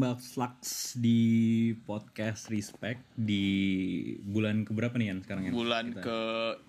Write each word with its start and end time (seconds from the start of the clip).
Back 0.00 0.18
Slux 0.18 0.96
di 0.96 1.20
podcast 1.84 2.48
Respect 2.48 3.04
di 3.12 3.44
bulan 4.24 4.64
keberapa 4.64 4.96
nih 4.96 5.12
Yan 5.12 5.18
sekarang 5.20 5.42
ya? 5.44 5.52
bulan 5.52 5.92
ke 5.92 6.18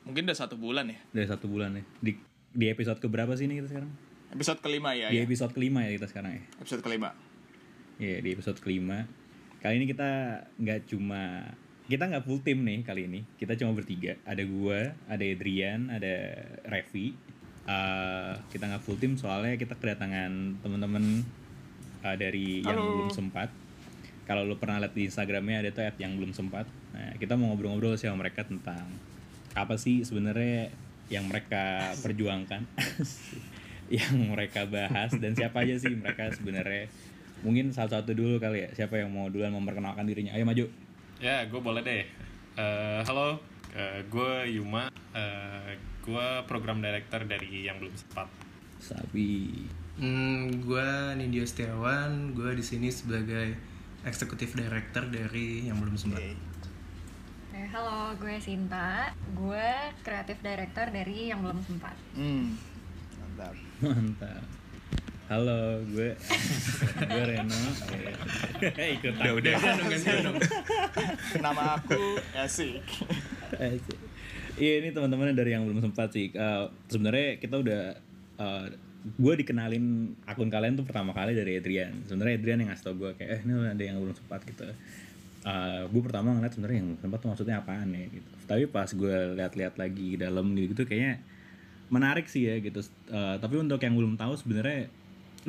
mungkin 0.04 0.28
udah 0.28 0.38
satu 0.38 0.60
bulan 0.60 0.92
ya 0.92 1.00
Dari 1.10 1.28
satu 1.28 1.48
bulan 1.48 1.80
ya. 1.80 1.84
Di 2.04 2.12
di 2.52 2.66
episode 2.68 3.00
keberapa 3.00 3.32
sih 3.34 3.48
ini 3.48 3.64
kita 3.64 3.72
sekarang? 3.72 3.92
episode 4.32 4.60
kelima 4.60 4.92
ya, 4.92 5.08
Di 5.08 5.20
ya. 5.20 5.24
episode 5.24 5.52
kelima 5.52 5.80
ya 5.84 5.92
kita 5.96 6.08
sekarang 6.08 6.32
ya. 6.36 6.44
episode 6.60 6.84
kelima 6.84 7.10
Iya 7.96 8.18
di 8.20 8.30
episode 8.34 8.58
kelima. 8.60 9.06
Kali 9.62 9.78
ini 9.78 9.86
kita 9.86 10.10
nggak 10.58 10.90
cuma 10.90 11.46
kita 11.86 12.10
nggak 12.10 12.24
full 12.26 12.42
tim 12.42 12.66
nih 12.66 12.82
kali 12.82 13.06
ini. 13.06 13.22
Kita 13.38 13.54
cuma 13.54 13.78
bertiga. 13.78 14.18
Ada 14.26 14.42
gua, 14.44 14.98
ada 15.06 15.22
Adrian, 15.22 15.94
ada 15.94 16.34
Revi. 16.66 17.14
Eh, 17.62 18.34
kita 18.50 18.64
nggak 18.66 18.82
full 18.82 18.98
tim 18.98 19.14
soalnya 19.14 19.54
kita 19.54 19.78
kedatangan 19.78 20.58
teman-teman 20.66 21.22
eh, 22.06 22.16
dari 22.18 22.66
yang 22.66 22.78
Halo. 22.78 22.92
belum 22.98 23.10
sempat. 23.14 23.50
Kalau 24.26 24.48
lu 24.48 24.56
pernah 24.56 24.80
lihat 24.80 24.94
di 24.96 25.10
Instagramnya 25.10 25.66
ada 25.66 25.70
tuh 25.74 25.84
at 25.84 25.98
yang 26.00 26.16
belum 26.16 26.32
sempat. 26.32 26.70
Nah, 26.96 27.18
kita 27.20 27.36
mau 27.36 27.52
ngobrol-ngobrol 27.52 28.00
sih 28.00 28.08
sama 28.08 28.24
mereka 28.24 28.48
tentang 28.48 28.88
apa 29.52 29.76
sih 29.76 30.08
sebenarnya 30.08 30.72
yang 31.12 31.28
mereka 31.28 31.92
perjuangkan, 32.04 32.64
yang 33.98 34.16
mereka 34.32 34.64
bahas 34.70 35.12
dan 35.20 35.36
siapa 35.36 35.68
aja 35.68 35.76
sih 35.82 35.92
mereka 35.92 36.32
sebenarnya. 36.32 36.88
Mungkin 37.42 37.74
satu-satu 37.74 38.14
dulu 38.14 38.38
kali 38.38 38.64
ya. 38.66 38.70
Siapa 38.78 39.02
yang 39.02 39.10
mau 39.10 39.28
duluan 39.28 39.52
memperkenalkan 39.52 40.06
dirinya? 40.06 40.38
Ayo 40.38 40.46
maju. 40.46 40.66
Ya, 41.18 41.44
gue 41.50 41.62
boleh 41.62 41.82
deh. 41.82 42.06
Eh, 42.56 43.00
halo, 43.10 43.42
gue 44.08 44.34
Yuma. 44.54 44.94
Eh, 45.12 45.76
gue 46.06 46.28
program 46.46 46.82
director 46.82 47.26
dari 47.26 47.66
yang 47.66 47.82
belum 47.82 47.94
sempat. 47.98 48.30
Sabi. 48.82 49.81
Hmm, 49.92 50.64
gue 50.64 50.90
Nindya 51.20 51.44
Setiawan, 51.44 52.32
gue 52.32 52.52
di 52.56 52.64
sini 52.64 52.88
sebagai 52.88 53.54
eksekutif 54.02 54.56
director 54.56 55.04
dari 55.08 55.68
yang 55.68 55.78
belum 55.78 56.00
sempat. 56.00 56.24
Eh, 57.52 57.68
halo, 57.70 58.16
gue 58.16 58.40
Sinta. 58.40 59.12
Gue 59.36 59.68
kreatif 60.02 60.40
director 60.40 60.88
dari 60.90 61.30
yang 61.30 61.44
belum 61.44 61.60
sempat. 61.62 61.96
hmm 62.16 62.56
mantap 63.22 63.56
Mantap. 63.80 64.44
Halo, 65.28 65.80
gue 65.88 66.12
gue 67.12 67.24
Reno. 67.24 67.60
Eh, 68.64 68.88
Ikut 69.00 69.14
Udah, 69.16 69.32
udah. 69.38 69.56
nama 71.40 71.80
aku 71.80 72.20
Asik 72.36 72.84
Iya 74.62 74.74
ini 74.84 74.92
teman-teman 74.92 75.32
dari 75.32 75.56
yang 75.56 75.64
belum 75.64 75.80
sempat 75.80 76.12
sih. 76.12 76.32
Eh, 76.32 76.64
Sebenarnya 76.88 77.40
kita 77.40 77.56
udah 77.60 77.84
eh, 78.40 78.66
gue 79.02 79.34
dikenalin 79.42 80.14
akun 80.30 80.50
kalian 80.54 80.78
tuh 80.78 80.86
pertama 80.86 81.10
kali 81.12 81.34
dari 81.34 81.58
Adrian. 81.58 82.06
Sebenarnya 82.06 82.38
Adrian 82.38 82.60
yang 82.62 82.70
ngasih 82.70 82.86
tau 82.86 82.96
gue 82.98 83.12
kayak 83.18 83.30
eh 83.34 83.40
ini 83.42 83.54
ada 83.66 83.84
yang 83.84 83.98
belum 83.98 84.14
sempat 84.14 84.46
gitu. 84.46 84.64
Eh, 85.42 85.82
gue 85.90 86.02
pertama 86.06 86.38
ngeliat 86.38 86.54
sebenarnya 86.54 86.78
yang 86.78 86.88
belum 86.94 87.00
sempat 87.02 87.18
tuh 87.18 87.30
maksudnya 87.34 87.56
apaan 87.66 87.90
ya 87.90 88.06
gitu. 88.14 88.32
Tapi 88.46 88.64
pas 88.70 88.90
gue 88.90 89.18
lihat-lihat 89.42 89.74
lagi 89.82 90.10
dalam 90.22 90.54
gitu 90.54 90.86
kayaknya 90.86 91.18
menarik 91.90 92.30
sih 92.30 92.46
ya 92.46 92.62
gitu. 92.62 92.80
Eh, 93.10 93.36
tapi 93.42 93.58
untuk 93.58 93.82
yang 93.82 93.98
belum 93.98 94.14
tahu 94.22 94.38
sebenarnya 94.38 94.86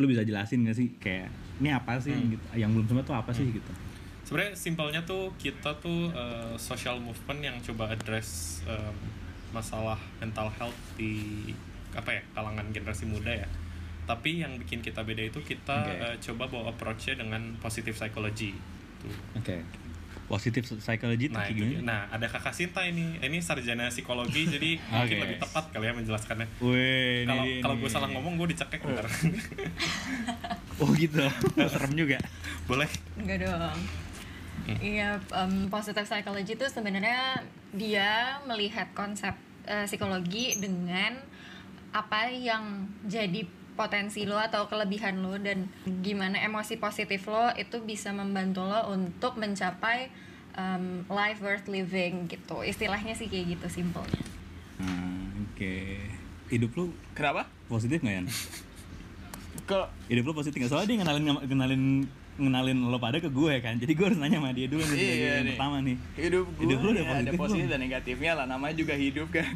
lu 0.01 0.09
bisa 0.09 0.25
jelasin 0.25 0.65
gak 0.65 0.77
sih 0.81 0.89
kayak 0.97 1.29
ini 1.61 1.69
apa 1.77 2.01
sih 2.01 2.17
gitu. 2.17 2.45
Yang 2.57 2.71
belum 2.81 2.87
sempat 2.89 3.05
tuh 3.05 3.17
apa 3.21 3.31
sih 3.37 3.45
gitu. 3.53 3.73
Sebenarnya 4.25 4.57
simpelnya 4.57 5.01
tuh 5.05 5.29
kita 5.37 5.77
tuh 5.77 6.09
eh, 6.09 6.57
social 6.57 6.97
movement 6.97 7.41
yang 7.45 7.57
coba 7.61 7.93
address 7.93 8.61
em, 8.65 8.97
masalah 9.53 10.01
mental 10.25 10.49
health 10.57 10.81
di 10.97 11.53
apa 11.95 12.11
ya 12.11 12.23
kalangan 12.33 12.67
generasi 12.71 13.05
muda 13.05 13.33
ya. 13.33 13.49
Tapi 14.03 14.41
yang 14.41 14.59
bikin 14.59 14.81
kita 14.81 15.01
beda 15.01 15.23
itu 15.23 15.39
kita 15.41 15.79
Oke. 15.79 15.95
eh, 15.95 16.17
coba 16.21 16.45
bawa 16.47 16.65
approach-nya 16.71 17.15
dengan 17.17 17.55
positive 17.57 17.95
psychology. 17.95 18.51
Tuh. 18.99 19.15
Oke. 19.37 19.63
Positif 20.23 20.65
psychology 20.81 21.29
tuh 21.29 21.37
Nah, 21.37 21.45
itu 21.47 21.61
gimana? 21.61 21.85
nah 21.85 22.01
ada 22.09 22.25
kakak 22.25 22.51
Sinta 22.51 22.81
ini. 22.83 23.19
Ini 23.19 23.39
sarjana 23.39 23.87
psikologi 23.87 24.49
jadi 24.55 24.81
mungkin 24.83 25.13
Oke. 25.13 25.23
lebih 25.23 25.39
tepat 25.39 25.65
kali 25.71 25.85
ya 25.85 25.93
menjelaskannya. 25.93 26.47
Wih, 26.59 27.23
Kalau 27.23 27.45
ini- 27.45 27.61
kalau 27.61 27.75
gue 27.77 27.91
salah 27.91 28.09
ngomong 28.09 28.35
gue 28.37 28.49
dicekek 28.51 28.81
ntar. 28.83 29.07
Oh 30.81 30.91
gitu, 30.95 31.23
serem 31.73 31.93
juga. 31.95 32.19
Boleh. 32.67 32.89
Enggak 33.15 33.47
dong. 33.47 33.79
Iya, 34.79 35.19
em, 35.33 35.67
positive 35.69 36.03
psychology 36.03 36.55
itu 36.55 36.67
sebenarnya 36.67 37.39
dia 37.71 38.11
melihat 38.45 38.91
konsep 38.93 39.35
eh, 39.63 39.87
psikologi 39.87 40.59
dengan 40.59 41.15
apa 41.93 42.33
yang 42.33 42.89
jadi 43.05 43.45
potensi 43.73 44.29
lo 44.29 44.37
atau 44.37 44.69
kelebihan 44.69 45.25
lo 45.25 45.37
dan 45.41 45.69
gimana 46.05 46.41
emosi 46.45 46.77
positif 46.77 47.25
lo 47.29 47.53
itu 47.57 47.81
bisa 47.85 48.13
membantu 48.13 48.69
lo 48.69 48.93
untuk 48.93 49.41
mencapai 49.41 50.13
em, 50.57 51.05
life 51.09 51.41
worth 51.41 51.69
living 51.69 52.29
gitu. 52.29 52.61
Istilahnya 52.61 53.17
sih 53.17 53.29
kayak 53.29 53.57
gitu 53.57 53.83
simpelnya. 53.83 54.23
Hmm, 54.77 55.49
Oke, 55.53 56.01
hidup 56.53 56.71
lu 56.77 56.85
kenapa 57.17 57.49
positif 57.69 58.01
nggak 58.05 58.17
ya? 58.19 58.25
ke 59.63 59.79
Hidup 60.09 60.25
lu 60.29 60.33
positif 60.37 60.57
nggak? 60.61 60.73
Soalnya 60.73 60.89
dia 60.89 60.97
ngenalin 61.01 61.25
ngenalin 61.49 61.85
ngenalin 62.35 62.79
lo 62.83 62.97
pada 62.97 63.17
ke 63.17 63.29
gue 63.29 63.55
kan, 63.59 63.77
jadi 63.77 63.93
gue 63.93 64.07
harus 64.07 64.17
nanya 64.17 64.37
sama 64.37 64.51
dia 64.51 64.65
dulu 64.65 64.81
nih 64.81 64.89
sebagai 64.91 65.05
Iya 65.13 65.29
yang 65.29 65.37
nih. 65.39 65.51
pertama 65.53 65.77
nih. 65.79 65.97
hidup 66.17 66.45
gue 66.49 66.63
Hidup 66.63 66.79
lu 66.79 66.89
udah 66.91 67.05
ya, 67.05 67.15
ada 67.19 67.31
positif 67.35 67.67
dan 67.67 67.79
negatifnya 67.79 68.33
lah 68.33 68.47
namanya 68.47 68.75
juga 68.75 68.95
hidup 68.95 69.29
kan 69.29 69.47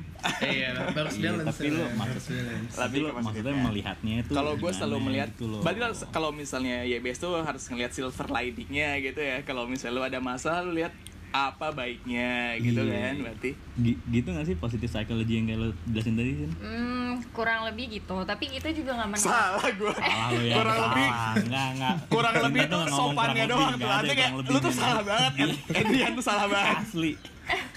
Iya, 0.43 0.69
harus 0.87 1.17
Iya, 1.17 1.31
balance. 1.33 1.57
tapi 1.57 1.67
ya, 1.67 1.73
maksud- 1.73 2.05
harus 2.05 2.25
balance. 2.29 2.75
Tapi 2.77 2.95
lo 2.95 3.07
ke 3.07 3.15
maksudnya 3.17 3.25
positifnya. 3.25 3.65
melihatnya 3.65 4.15
itu 4.19 4.33
kalau 4.33 4.53
gue 4.55 4.71
selalu 4.71 4.97
melihat 5.03 5.29
gitu 5.31 5.45
loh. 5.47 5.61
berarti 5.61 5.81
kalau- 5.81 6.35
misalnya 6.37 6.77
YBS 6.85 7.19
tuh 7.19 7.33
harus 7.39 7.65
ngelihat 7.67 7.91
silver 7.91 8.27
lightingnya 8.29 8.89
gitu 9.01 9.21
ya 9.21 9.37
kalau 9.43 9.65
misalnya 9.65 9.95
lu 9.95 10.03
ada 10.05 10.19
masalah 10.19 10.61
lu 10.61 10.75
lihat 10.75 10.93
apa 11.37 11.67
baiknya 11.71 12.31
gitu 12.57 12.81
Iya. 12.81 12.97
kan 13.03 13.15
berarti 13.23 13.51
Gi- 13.77 14.01
gitu 14.11 14.29
nggak 14.29 14.47
sih 14.47 14.57
positif 14.57 14.89
psychology 14.89 15.33
yang 15.35 15.47
kayak 15.47 15.59
lo 15.59 15.69
jelasin 15.87 16.15
tadi 16.15 16.33
kan? 16.39 16.51
Hmm, 16.59 17.11
kurang 17.31 17.61
lebih 17.65 17.85
gitu. 17.93 18.17
Tapi 18.21 18.45
itu 18.51 18.69
juga 18.75 18.91
nggak 18.95 19.11
menolak. 19.11 19.27
salah 19.27 19.69
gue 19.71 19.95
Salah 19.95 20.29
lo 20.29 20.41
ya. 20.43 20.55
kurang 20.55 20.79
lebih 20.83 21.09
Enggak, 21.39 21.67
enggak. 21.71 21.95
kurang 22.09 22.35
lebih 22.41 22.63
tuh 22.67 22.83
sopannya 22.89 23.45
doang 23.47 23.75
tuh 23.75 23.89
nanti 23.89 24.15
kayak 24.15 24.31
lu 24.43 24.59
tuh 24.59 24.73
salah 24.73 25.03
banget 25.03 25.33
Adrian 25.79 26.13
tuh 26.13 26.25
salah 26.25 26.47
banget 26.47 26.77
Asli. 26.81 27.13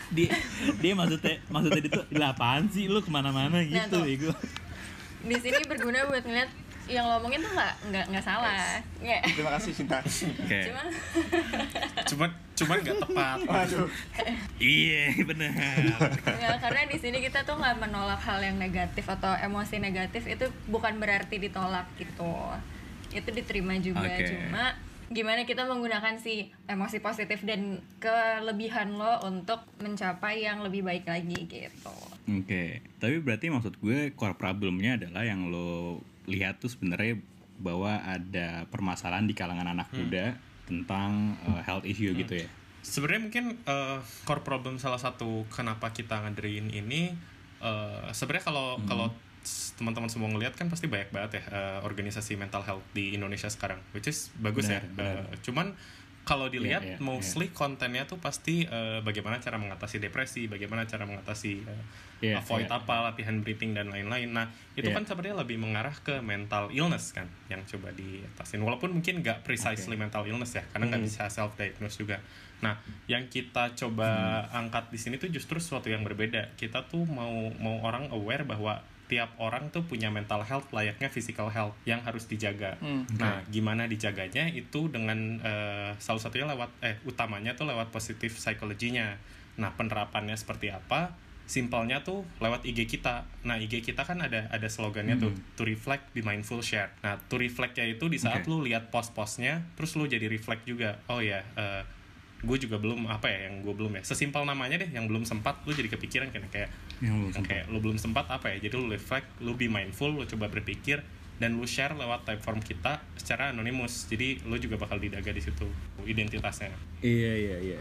Dia 0.10 0.30
dia 0.80 0.94
maksudnya 0.94 1.36
maksudnya 1.46 1.80
dia 1.80 1.92
tuh 1.94 2.04
"Lah, 2.12 2.32
apaan 2.32 2.66
sih 2.68 2.86
lu 2.86 3.00
ke 3.00 3.10
mana-mana 3.10 3.62
gitu 3.62 3.78
tuh. 3.92 4.04
ya 4.04 4.16
gue. 4.20 4.36
Di 5.22 5.36
sini 5.38 5.60
berguna 5.64 6.08
buat 6.08 6.24
ngeliat 6.24 6.50
yang 6.90 7.06
lo 7.06 7.22
omongin 7.22 7.46
tuh 7.46 7.54
nggak 7.54 7.74
nggak 7.94 8.06
nggak 8.10 8.26
salah. 8.26 8.82
Nggak. 8.98 9.22
terima 9.38 9.52
kasih 9.56 9.72
Cinta 9.78 9.98
Oke. 10.02 10.60
Cuma 10.66 10.84
Cuman 12.10 12.30
cuman 12.58 12.78
nggak 12.84 12.98
tepat. 13.06 13.38
waduh 13.46 13.90
Iya, 14.60 15.16
benar. 15.24 15.54
Nggak, 16.26 16.58
karena 16.60 16.82
di 16.90 16.98
sini 16.98 17.18
kita 17.24 17.46
tuh 17.46 17.56
nggak 17.56 17.78
menolak 17.80 18.20
hal 18.20 18.42
yang 18.42 18.58
negatif 18.58 19.06
atau 19.08 19.32
emosi 19.38 19.78
negatif 19.80 20.26
itu 20.26 20.50
bukan 20.68 20.98
berarti 20.98 21.38
ditolak 21.38 21.86
gitu. 22.02 22.34
Itu 23.14 23.30
diterima 23.32 23.78
juga 23.80 24.10
Oke. 24.10 24.26
cuma 24.26 24.76
gimana 25.10 25.42
kita 25.42 25.66
menggunakan 25.66 26.22
si 26.22 26.54
emosi 26.70 27.02
positif 27.02 27.42
dan 27.42 27.82
kelebihan 27.98 28.94
lo 28.94 29.26
untuk 29.26 29.66
mencapai 29.82 30.46
yang 30.46 30.62
lebih 30.62 30.86
baik 30.86 31.10
lagi 31.10 31.50
gitu. 31.50 31.98
Oke, 32.30 32.86
tapi 33.02 33.18
berarti 33.18 33.50
maksud 33.50 33.82
gue 33.82 34.14
core 34.14 34.38
problemnya 34.38 35.02
adalah 35.02 35.26
yang 35.26 35.50
lo 35.50 35.98
lihat 36.30 36.62
tuh 36.62 36.70
sebenarnya 36.70 37.18
bahwa 37.60 37.92
ada 38.00 38.64
permasalahan 38.70 39.26
di 39.26 39.36
kalangan 39.36 39.68
anak 39.68 39.92
muda 39.92 40.38
tentang 40.64 41.36
uh, 41.44 41.60
health 41.60 41.84
issue 41.84 42.14
gitu 42.16 42.46
ya. 42.46 42.48
Sebenarnya 42.80 43.22
mungkin 43.28 43.46
eh, 43.60 44.00
core 44.24 44.40
problem 44.40 44.80
salah 44.80 44.96
satu 44.96 45.44
kenapa 45.52 45.92
kita 45.92 46.24
ngadain 46.24 46.72
ini 46.72 47.12
eh, 47.60 48.08
sebenarnya 48.16 48.46
kalau 48.48 48.80
kalau 48.88 49.12
s- 49.44 49.76
teman-teman 49.76 50.08
semua 50.08 50.32
ngelihat 50.32 50.56
kan 50.56 50.72
pasti 50.72 50.88
banyak 50.88 51.12
banget 51.12 51.42
ya 51.42 51.44
eh, 51.52 51.80
organisasi 51.84 52.40
mental 52.40 52.64
health 52.64 52.86
di 52.96 53.12
Indonesia 53.12 53.52
sekarang, 53.52 53.84
which 53.92 54.08
is 54.08 54.32
bagus 54.40 54.72
Benar, 54.72 54.80
ya. 54.80 54.96
benar. 54.96 55.16
Eh, 55.28 55.38
cuman 55.44 55.68
kalau 56.30 56.46
dilihat 56.46 56.86
Iya, 56.86 56.96
iya, 56.96 56.98
mostly 57.02 57.50
kontennya 57.50 58.06
tuh 58.06 58.22
pasti 58.22 58.62
eh, 58.70 59.02
bagaimana 59.02 59.42
cara 59.42 59.58
mengatasi 59.58 59.98
depresi, 59.98 60.46
bagaimana 60.46 60.86
cara 60.86 61.10
mengatasi 61.10 61.66
eh, 61.66 61.84
Iya, 62.20 62.44
avoid 62.44 62.68
iya. 62.68 62.78
apa 62.84 62.96
latihan 63.10 63.40
breathing 63.40 63.72
dan 63.74 63.90
lain-lain. 63.90 64.30
Nah 64.30 64.52
itu 64.76 64.92
Iya. 64.92 64.96
kan 65.00 65.08
sebenarnya 65.08 65.40
lebih 65.42 65.58
mengarah 65.58 65.96
ke 66.04 66.20
mental 66.20 66.68
illness 66.70 67.16
kan 67.16 67.26
yang 67.48 67.64
coba 67.66 67.96
diatasin. 67.96 68.60
Walaupun 68.62 68.92
mungkin 68.94 69.24
nggak 69.24 69.42
precisely 69.48 69.96
mental 69.96 70.28
illness 70.28 70.54
ya, 70.54 70.62
karena 70.70 70.92
nggak 70.94 71.04
bisa 71.08 71.32
self 71.32 71.56
diagnose 71.56 71.96
juga. 71.98 72.20
Nah 72.60 72.76
yang 73.08 73.32
kita 73.32 73.72
coba 73.74 74.44
angkat 74.52 74.92
di 74.92 75.00
sini 75.00 75.16
tuh 75.16 75.32
justru 75.32 75.58
sesuatu 75.64 75.88
yang 75.88 76.04
berbeda. 76.04 76.54
Kita 76.60 76.86
tuh 76.92 77.08
mau 77.08 77.50
mau 77.56 77.80
orang 77.88 78.12
aware 78.12 78.44
bahwa 78.44 78.84
tiap 79.10 79.34
orang 79.42 79.74
tuh 79.74 79.82
punya 79.82 80.14
mental 80.14 80.46
health 80.46 80.70
layaknya 80.70 81.10
physical 81.10 81.50
health 81.50 81.74
yang 81.84 82.00
harus 82.06 82.30
dijaga. 82.30 82.78
Hmm. 82.78 83.10
Nah, 83.18 83.42
gimana 83.50 83.90
dijaganya 83.90 84.46
itu 84.54 84.86
dengan 84.88 85.42
eh, 85.42 85.92
salah 85.98 86.22
satunya 86.22 86.46
lewat 86.46 86.70
eh 86.86 86.96
utamanya 87.10 87.58
tuh 87.58 87.66
lewat 87.66 87.90
positif 87.90 88.38
psychology-nya. 88.38 89.18
Nah, 89.58 89.74
penerapannya 89.74 90.38
seperti 90.38 90.70
apa? 90.70 91.28
simpelnya 91.50 92.06
tuh 92.06 92.22
lewat 92.38 92.62
IG 92.62 92.86
kita. 92.86 93.26
Nah, 93.42 93.58
IG 93.58 93.82
kita 93.82 94.06
kan 94.06 94.22
ada 94.22 94.46
ada 94.54 94.70
slogannya 94.70 95.18
tuh 95.18 95.34
Hmm. 95.34 95.58
to 95.58 95.66
reflect, 95.66 96.06
be 96.14 96.22
mindful, 96.22 96.62
share. 96.62 96.94
Nah, 97.02 97.18
to 97.26 97.42
reflect-nya 97.42 97.90
itu 97.90 98.06
di 98.06 98.22
saat 98.22 98.46
Oke. 98.46 98.54
lu 98.54 98.62
lihat 98.70 98.94
post-postnya, 98.94 99.66
terus 99.74 99.98
lu 99.98 100.06
jadi 100.06 100.30
reflect 100.30 100.70
juga. 100.70 101.02
Oh 101.10 101.18
ya, 101.18 101.42
gue 102.40 102.58
juga 102.62 102.78
belum 102.80 103.10
apa 103.10 103.28
ya 103.28 103.50
yang 103.50 103.66
gue 103.66 103.74
belum 103.74 103.98
ya. 104.00 104.02
Sesimpel 104.06 104.46
namanya 104.46 104.80
deh, 104.80 104.94
yang 104.94 105.10
belum 105.10 105.26
sempat, 105.26 105.60
lu 105.68 105.74
jadi 105.74 105.90
kepikiran 105.92 106.30
kan 106.32 106.46
kayak 106.54 106.70
Yang 107.00 107.16
yang 107.16 107.34
sempat. 107.34 107.48
kayak 107.48 107.66
lu 107.72 107.78
belum 107.80 107.98
sempat 107.98 108.26
apa 108.28 108.48
ya. 108.56 108.58
Jadi 108.68 108.74
lu 108.76 108.88
reflect, 108.92 109.28
lu 109.44 109.56
be 109.56 109.68
mindful, 109.72 110.12
lu 110.12 110.24
coba 110.28 110.52
berpikir 110.52 111.04
dan 111.40 111.56
lu 111.56 111.64
share 111.64 111.96
lewat 111.96 112.28
typeform 112.28 112.60
kita 112.60 113.00
secara 113.16 113.56
anonimus. 113.56 114.08
Jadi 114.12 114.44
lu 114.44 114.60
juga 114.60 114.76
bakal 114.76 115.00
didaga 115.00 115.32
di 115.32 115.40
situ 115.40 115.68
identitasnya. 116.04 116.76
Iya 117.00 117.34
iya 117.36 117.58
iya. 117.76 117.80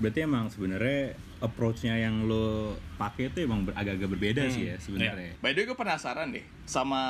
Berarti 0.00 0.24
emang 0.24 0.48
sebenarnya 0.48 1.12
approach-nya 1.38 1.96
yang 1.96 2.24
lo 2.24 2.72
pakai 2.96 3.28
itu 3.28 3.44
emang 3.44 3.64
agak-agak 3.66 4.08
berbeda 4.10 4.42
Hmm, 4.42 4.52
sih 4.52 4.64
ya 4.66 4.76
sebenarnya. 4.76 5.36
By 5.38 5.52
the 5.52 5.60
way, 5.60 5.66
gue 5.66 5.78
penasaran 5.78 6.32
deh 6.32 6.44
sama 6.64 7.00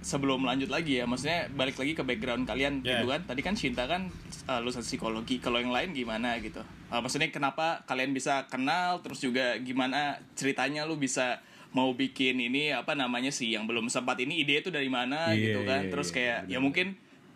sebelum 0.00 0.42
lanjut 0.42 0.68
lagi 0.68 0.96
ya, 0.96 1.04
maksudnya 1.04 1.48
balik 1.50 1.76
lagi 1.76 1.92
ke 1.92 2.02
background 2.02 2.44
kalian 2.44 2.80
Yeah. 2.80 3.00
gitu 3.00 3.08
kan. 3.08 3.20
Tadi 3.24 3.40
kan 3.40 3.54
Cinta 3.54 3.84
kan 3.84 4.08
uh, 4.46 4.58
lulusan 4.58 4.80
psikologi, 4.80 5.38
kalau 5.38 5.56
yang 5.56 5.70
lain 5.70 5.92
gimana 5.92 6.36
gitu? 6.38 6.60
Uh, 6.88 7.00
maksudnya 7.00 7.28
kenapa 7.28 7.84
kalian 7.84 8.12
bisa 8.12 8.44
kenal, 8.46 9.00
terus 9.00 9.20
juga 9.20 9.56
gimana 9.58 10.16
ceritanya 10.32 10.84
lu 10.84 10.96
bisa 10.96 11.40
mau 11.70 11.88
bikin 11.90 12.36
ini 12.36 12.68
apa 12.68 12.92
namanya 12.92 13.28
sih 13.28 13.48
yang 13.48 13.64
belum 13.64 13.88
sempat 13.88 14.20
ini 14.20 14.40
ide 14.40 14.60
itu 14.60 14.68
dari 14.68 14.88
mana 14.88 15.32
Iya, 15.32 15.56
gitu 15.56 15.60
kan? 15.64 15.80
iya, 15.80 15.88
terus 15.88 16.08
iya, 16.08 16.14
kayak 16.14 16.38
benar. 16.44 16.52
ya 16.52 16.58
mungkin 16.60 16.86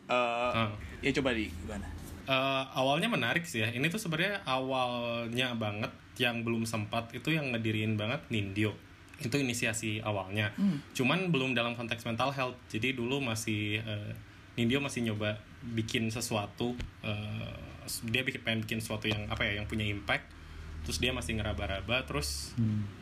uh, 0.06 0.52
Ah. 0.52 0.70
ya 1.00 1.10
coba 1.14 1.32
di 1.32 1.48
gimana? 1.48 1.88
Eh, 2.26 2.64
awalnya 2.74 3.06
menarik 3.06 3.46
sih 3.46 3.62
ya. 3.62 3.70
Ini 3.70 3.86
tuh 3.86 4.02
sebenarnya 4.02 4.42
awalnya 4.42 5.54
banget 5.54 5.92
yang 6.18 6.42
belum 6.42 6.66
sempat 6.66 7.14
itu 7.14 7.30
yang 7.30 7.54
ngediriin 7.54 7.94
banget 7.94 8.18
Nindyo. 8.34 8.74
Itu 9.22 9.38
inisiasi 9.38 10.02
awalnya. 10.02 10.50
Cuman 10.92 11.30
belum 11.30 11.54
dalam 11.54 11.78
konteks 11.78 12.02
mental 12.02 12.34
health. 12.34 12.58
Jadi 12.66 12.98
dulu 12.98 13.22
masih 13.22 13.78
eh, 13.78 14.12
Nindyo 14.58 14.82
masih 14.82 15.06
nyoba 15.06 15.38
bikin 15.62 16.10
sesuatu. 16.10 16.74
eh, 17.06 17.54
dia 18.10 18.26
bikin 18.26 18.42
pengen 18.42 18.60
bikin 18.66 18.78
sesuatu 18.82 19.06
yang 19.06 19.30
apa 19.30 19.46
ya, 19.46 19.62
yang 19.62 19.66
punya 19.70 19.86
impact. 19.86 20.26
Terus 20.86 20.98
dia 21.02 21.10
masih 21.10 21.36
ngeraba-raba. 21.36 22.06
Terus 22.06 22.54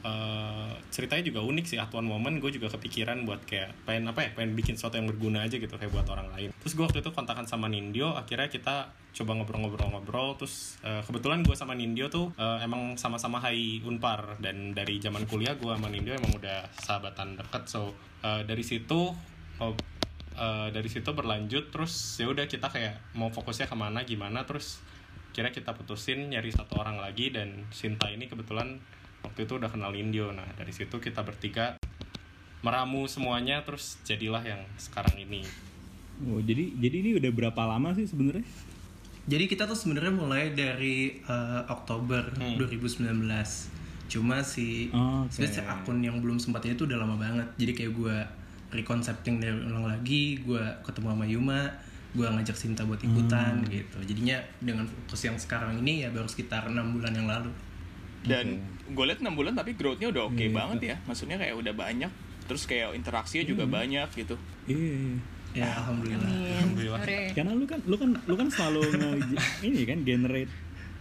eh, 0.03 0.73
ceritanya 0.89 1.25
juga 1.29 1.41
unik 1.45 1.65
sih. 1.69 1.79
At 1.79 1.93
one 1.93 2.09
moment 2.09 2.41
gue 2.41 2.51
juga 2.57 2.73
kepikiran 2.73 3.29
buat 3.29 3.45
kayak 3.45 3.85
pengen 3.85 4.09
apa 4.09 4.25
ya, 4.25 4.31
pengen 4.33 4.57
bikin 4.57 4.75
sesuatu 4.81 4.97
yang 4.97 5.07
berguna 5.07 5.45
aja 5.45 5.61
gitu 5.61 5.77
kayak 5.77 5.93
buat 5.93 6.09
orang 6.09 6.33
lain. 6.33 6.49
Terus 6.57 6.73
gue 6.73 6.85
waktu 6.85 7.05
itu 7.05 7.13
kontakan 7.13 7.45
sama 7.45 7.69
Nindyo. 7.69 8.17
Akhirnya 8.17 8.49
kita 8.49 9.05
coba 9.15 9.39
ngobrol-ngobrol-ngobrol 9.39 10.35
terus 10.35 10.75
eh, 10.83 10.99
kebetulan 11.07 11.47
gue 11.47 11.55
sama 11.55 11.79
Nindyo 11.79 12.11
tuh 12.11 12.35
eh, 12.35 12.67
emang 12.67 12.99
sama-sama 12.99 13.39
Hai 13.39 13.79
Unpar 13.87 14.43
dan 14.43 14.75
dari 14.75 14.99
zaman 14.99 15.25
kuliah 15.31 15.55
gue 15.55 15.71
sama 15.71 15.87
Nindyo 15.87 16.19
emang 16.19 16.35
udah 16.35 16.67
sahabatan 16.83 17.39
deket 17.39 17.71
so 17.71 17.95
eh, 18.27 18.43
dari 18.43 18.67
situ 18.67 19.15
oh, 19.63 19.75
eh, 20.35 20.69
dari 20.75 20.89
situ 20.91 21.07
berlanjut 21.15 21.71
terus 21.71 22.19
ya 22.19 22.27
udah 22.27 22.51
kita 22.51 22.67
kayak 22.67 22.99
mau 23.15 23.31
fokusnya 23.31 23.71
ke 23.71 23.77
mana 23.79 24.03
gimana 24.03 24.43
terus 24.43 24.83
kira 25.35 25.51
kita 25.51 25.75
putusin 25.75 26.31
nyari 26.31 26.49
satu 26.49 26.79
orang 26.79 26.97
lagi 26.97 27.29
dan 27.29 27.67
Sinta 27.69 28.07
ini 28.07 28.25
kebetulan 28.25 28.79
waktu 29.21 29.45
itu 29.45 29.59
udah 29.59 29.67
kenal 29.67 29.91
Nindyo 29.91 30.31
nah 30.31 30.47
dari 30.55 30.71
situ 30.71 30.97
kita 30.97 31.21
bertiga 31.21 31.75
meramu 32.61 33.05
semuanya 33.05 33.61
terus 33.61 33.99
jadilah 34.03 34.41
yang 34.41 34.63
sekarang 34.77 35.19
ini 35.19 35.43
Oh, 36.15 36.39
jadi 36.39 36.71
jadi 36.79 36.97
ini 37.03 37.11
udah 37.19 37.27
berapa 37.29 37.59
lama 37.67 37.91
sih 37.91 38.07
sebenarnya? 38.07 38.47
Jadi 39.27 39.51
kita 39.51 39.67
tuh 39.67 39.75
sebenarnya 39.75 40.15
mulai 40.15 40.55
dari 40.55 41.19
eh, 41.19 41.63
Oktober 41.67 42.31
Hmm. 42.39 42.55
2019. 42.55 43.19
Cuma 44.07 44.39
si 44.41 44.95
Oh, 44.95 45.27
si 45.27 45.43
akun 45.59 45.99
yang 45.99 46.23
belum 46.23 46.39
sempatnya 46.39 46.79
itu 46.79 46.87
udah 46.87 47.03
lama 47.03 47.19
banget. 47.19 47.51
Jadi 47.59 47.73
kayak 47.75 47.93
gue 47.93 48.17
reconcepting 48.71 49.43
dari 49.43 49.59
ulang 49.59 49.91
lagi, 49.91 50.39
gue 50.39 50.63
ketemu 50.87 51.07
sama 51.11 51.27
Yuma, 51.27 51.61
gue 52.15 52.23
ngajak 52.25 52.55
Sinta 52.55 52.83
buat 52.83 52.99
ikutan 52.99 53.59
Hmm. 53.59 53.69
gitu. 53.69 53.99
Jadinya 54.05 54.39
dengan 54.59 54.87
fokus 54.87 55.21
yang 55.21 55.35
sekarang 55.35 55.79
ini 55.79 56.03
ya 56.03 56.09
baru 56.09 56.25
sekitar 56.25 56.67
enam 56.67 56.95
bulan 56.95 57.11
yang 57.11 57.27
lalu. 57.27 57.51
Dan 58.23 58.57
gue 58.87 59.05
liat 59.05 59.19
6 59.19 59.35
bulan 59.35 59.53
tapi 59.53 59.75
growth-nya 59.75 60.09
udah 60.09 60.23
oke 60.27 60.39
Iya, 60.39 60.49
banget 60.49 60.81
ya. 60.81 60.97
Maksudnya 61.05 61.37
kayak 61.37 61.55
udah 61.55 61.75
banyak. 61.75 62.09
Terus 62.45 62.63
kayak 62.65 62.95
interaksinya 62.95 63.45
Hmm. 63.45 63.53
juga 63.53 63.65
banyak 63.67 64.09
gitu. 64.15 64.35
Iya. 64.65 64.79
iya. 64.79 65.17
Ya 65.55 65.69
alhamdulillah. 65.77 66.31
Alhamdulillah. 66.57 66.99
Hore. 66.99 67.21
Karena 67.31 67.53
lu 67.53 67.65
kan 67.65 67.79
lu 67.85 67.95
kan 67.95 68.11
lu 68.17 68.35
kan 68.35 68.49
selalu 68.49 68.81
nge, 68.91 69.11
ini 69.63 69.83
kan 69.85 69.99
generate 70.03 70.51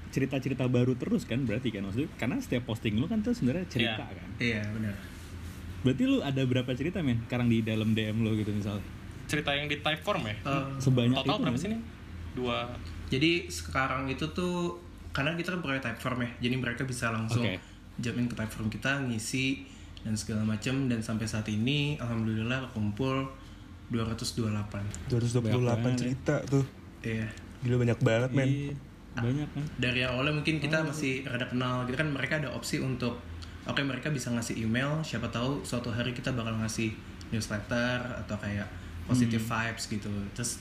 cerita-cerita 0.10 0.66
baru 0.68 0.94
terus 0.94 1.24
kan 1.24 1.42
berarti 1.42 1.70
kan 1.70 1.82
maksudnya 1.84 2.06
karena 2.16 2.38
setiap 2.38 2.64
posting 2.66 2.94
lu 2.96 3.06
kan 3.06 3.22
tuh 3.22 3.34
sebenarnya 3.34 3.66
cerita 3.66 4.04
Iya. 4.04 4.14
kan. 4.14 4.30
Iya 4.38 4.62
benar. 4.70 4.96
Berarti 5.82 6.04
lu 6.06 6.18
ada 6.20 6.42
berapa 6.44 6.70
cerita 6.72 7.00
men 7.00 7.24
sekarang 7.24 7.48
di 7.48 7.60
dalam 7.60 7.92
DM 7.92 8.20
lu 8.20 8.36
gitu 8.36 8.52
misalnya? 8.52 8.86
Cerita 9.34 9.52
yang 9.58 9.66
di 9.66 9.82
typeform 9.82 10.22
ya? 10.30 10.36
Eh, 10.46 10.66
Sebanyak 10.78 11.18
total 11.18 11.26
itu 11.26 11.34
berapa 11.42 11.50
nggak 11.50 11.62
sih 11.66 11.70
nih 11.74 11.82
dua. 12.38 12.60
Jadi 13.10 13.32
sekarang 13.50 14.10
itu 14.10 14.26
tuh 14.34 14.78
karena 15.14 15.38
kita 15.38 15.54
kan 15.54 15.62
pakai 15.62 15.82
typeform 15.82 16.26
ya, 16.26 16.32
jadi 16.50 16.56
mereka 16.58 16.82
bisa 16.86 17.14
langsung 17.14 17.46
Oke. 17.46 17.62
jamin 18.02 18.26
ke 18.26 18.34
typeform 18.34 18.70
kita 18.74 19.06
ngisi 19.06 19.62
dan 20.02 20.18
segala 20.18 20.42
macam 20.42 20.90
dan 20.90 21.00
sampai 21.06 21.30
saat 21.30 21.46
ini 21.54 22.02
alhamdulillah 22.02 22.74
kumpul 22.74 23.30
228. 23.94 25.14
228 25.14 25.54
banget, 25.54 25.94
cerita 26.02 26.42
tuh. 26.50 26.66
Iya. 27.06 27.30
Gila 27.62 27.78
banyak 27.78 28.00
banget 28.02 28.30
men. 28.34 28.48
Iya, 28.50 28.74
banyak 29.14 29.50
kan. 29.54 29.64
Dari 29.78 30.02
awalnya 30.02 30.34
mungkin 30.34 30.58
kita 30.58 30.82
masih 30.82 31.22
rada 31.30 31.46
kenal, 31.46 31.86
gitu 31.86 32.02
kan 32.02 32.10
mereka 32.10 32.42
ada 32.42 32.50
opsi 32.50 32.82
untuk 32.82 33.22
oke 33.70 33.82
mereka 33.86 34.10
bisa 34.10 34.34
ngasih 34.34 34.66
email, 34.66 35.06
siapa 35.06 35.30
tahu 35.30 35.62
suatu 35.62 35.94
hari 35.94 36.12
kita 36.18 36.34
bakal 36.34 36.58
ngasih 36.58 36.90
newsletter 37.30 38.02
atau 38.26 38.36
kayak 38.42 38.66
positive 39.08 39.44
vibes 39.44 39.84
gitu. 39.90 40.12
Terus 40.34 40.52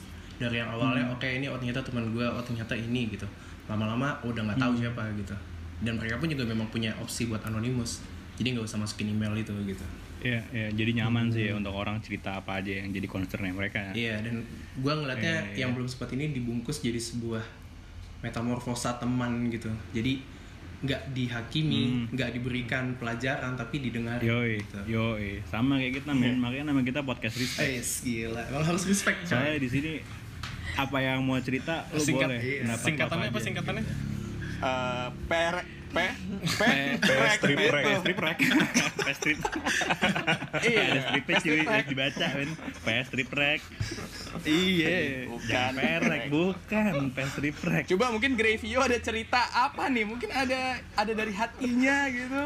dari 0.41 0.59
yang 0.59 0.69
awalnya 0.73 1.07
oke 1.13 1.27
ini 1.27 1.47
oh 1.47 1.57
ternyata 1.57 1.85
teman 1.85 2.11
gue, 2.11 2.25
oh 2.25 2.43
ternyata 2.43 2.73
ini 2.75 3.09
gitu. 3.11 3.27
Lama-lama 3.69 4.19
oh, 4.23 4.31
udah 4.31 4.43
nggak 4.51 4.59
tahu 4.59 4.73
siapa 4.79 5.03
gitu. 5.15 5.35
Dan 5.83 5.99
mereka 5.99 6.19
pun 6.19 6.27
juga 6.31 6.43
memang 6.47 6.67
punya 6.71 6.91
opsi 6.99 7.27
buat 7.27 7.43
anonymous. 7.47 8.03
Jadi 8.39 8.57
nggak 8.57 8.65
usah 8.65 8.79
masukin 8.81 9.13
email 9.13 9.33
itu 9.37 9.53
gitu. 9.67 9.85
Iya, 10.23 10.39
iya, 10.55 10.67
jadi 10.71 11.03
nyaman 11.03 11.27
sih 11.35 11.51
ya 11.51 11.53
untuk 11.59 11.75
orang 11.75 11.99
cerita 11.99 12.39
apa 12.39 12.63
aja 12.63 12.79
yang 12.79 12.95
jadi 12.95 13.07
concernnya 13.11 13.51
mereka. 13.51 13.91
Iya 13.91 14.23
dan 14.23 14.39
gue 14.79 14.93
ngeliatnya 14.95 15.51
Iya, 15.51 15.51
iya. 15.51 15.59
yang 15.67 15.75
belum 15.75 15.83
sempat 15.91 16.15
ini 16.15 16.31
dibungkus 16.31 16.79
jadi 16.79 16.95
sebuah 16.95 17.43
metamorfosa 18.23 18.95
teman 19.03 19.51
gitu. 19.51 19.67
Jadi 19.91 20.23
nggak 20.83 21.01
dihakimi, 21.09 22.11
nggak 22.11 22.29
diberikan 22.33 22.93
pelajaran 22.93 23.55
tapi 23.55 23.79
didengar. 23.79 24.19
Hmm. 24.19 24.27
Yoi, 24.27 24.59
Gitu. 24.59 24.79
yoi, 24.89 25.39
sama 25.45 25.79
kayak 25.79 25.93
kita 25.97 26.11
men, 26.11 26.35
makanya 26.37 26.69
nama 26.69 26.81
kita 26.81 26.99
podcast 27.01 27.35
respect. 27.35 27.63
Eh, 27.65 27.79
gila, 27.79 28.43
emang 28.45 28.63
harus 28.65 28.83
respect. 28.83 29.23
Soalnya 29.23 29.55
di 29.57 29.69
sini 29.69 29.91
apa 30.75 30.97
yang 30.99 31.21
mau 31.21 31.39
cerita 31.39 31.87
lu 31.89 31.97
Singkat- 31.97 32.27
boleh. 32.27 32.41
iya. 32.41 32.75
singkatannya 32.75 33.27
apa 33.29 33.39
singkatannya 33.39 33.83
Eh, 34.55 35.07
per 35.25 35.53
P 35.93 35.97
P 36.51 36.61
PS 36.97 37.31
strip 37.37 37.59
rek 37.69 37.85
Strip 38.01 38.17
rek. 38.19 38.37
PS 38.97 39.15
strip. 39.15 39.37
Iya, 40.63 40.81
Ada 40.85 40.99
stripnya 41.03 41.21
PS 41.29 41.43
cuy, 41.43 41.51
strip 41.53 41.67
rek. 41.67 41.85
dibaca 41.87 42.25
men. 42.33 42.49
PS 42.81 43.05
strip 43.07 43.29
rek. 43.31 43.61
Iya. 44.43 44.97
Bukan. 45.27 45.47
Jangan 45.47 46.01
perek, 46.01 46.21
bukan 46.27 46.93
PS 47.11 47.29
strip 47.31 47.57
rek. 47.63 47.83
Coba 47.87 48.05
mungkin 48.09 48.31
Gravio 48.33 48.79
ada 48.79 48.97
cerita 48.97 49.41
apa 49.51 49.85
nih? 49.87 50.03
Mungkin 50.03 50.29
ada 50.29 50.61
ada 50.93 51.11
dari 51.11 51.31
hatinya 51.31 51.97
gitu. 52.07 52.43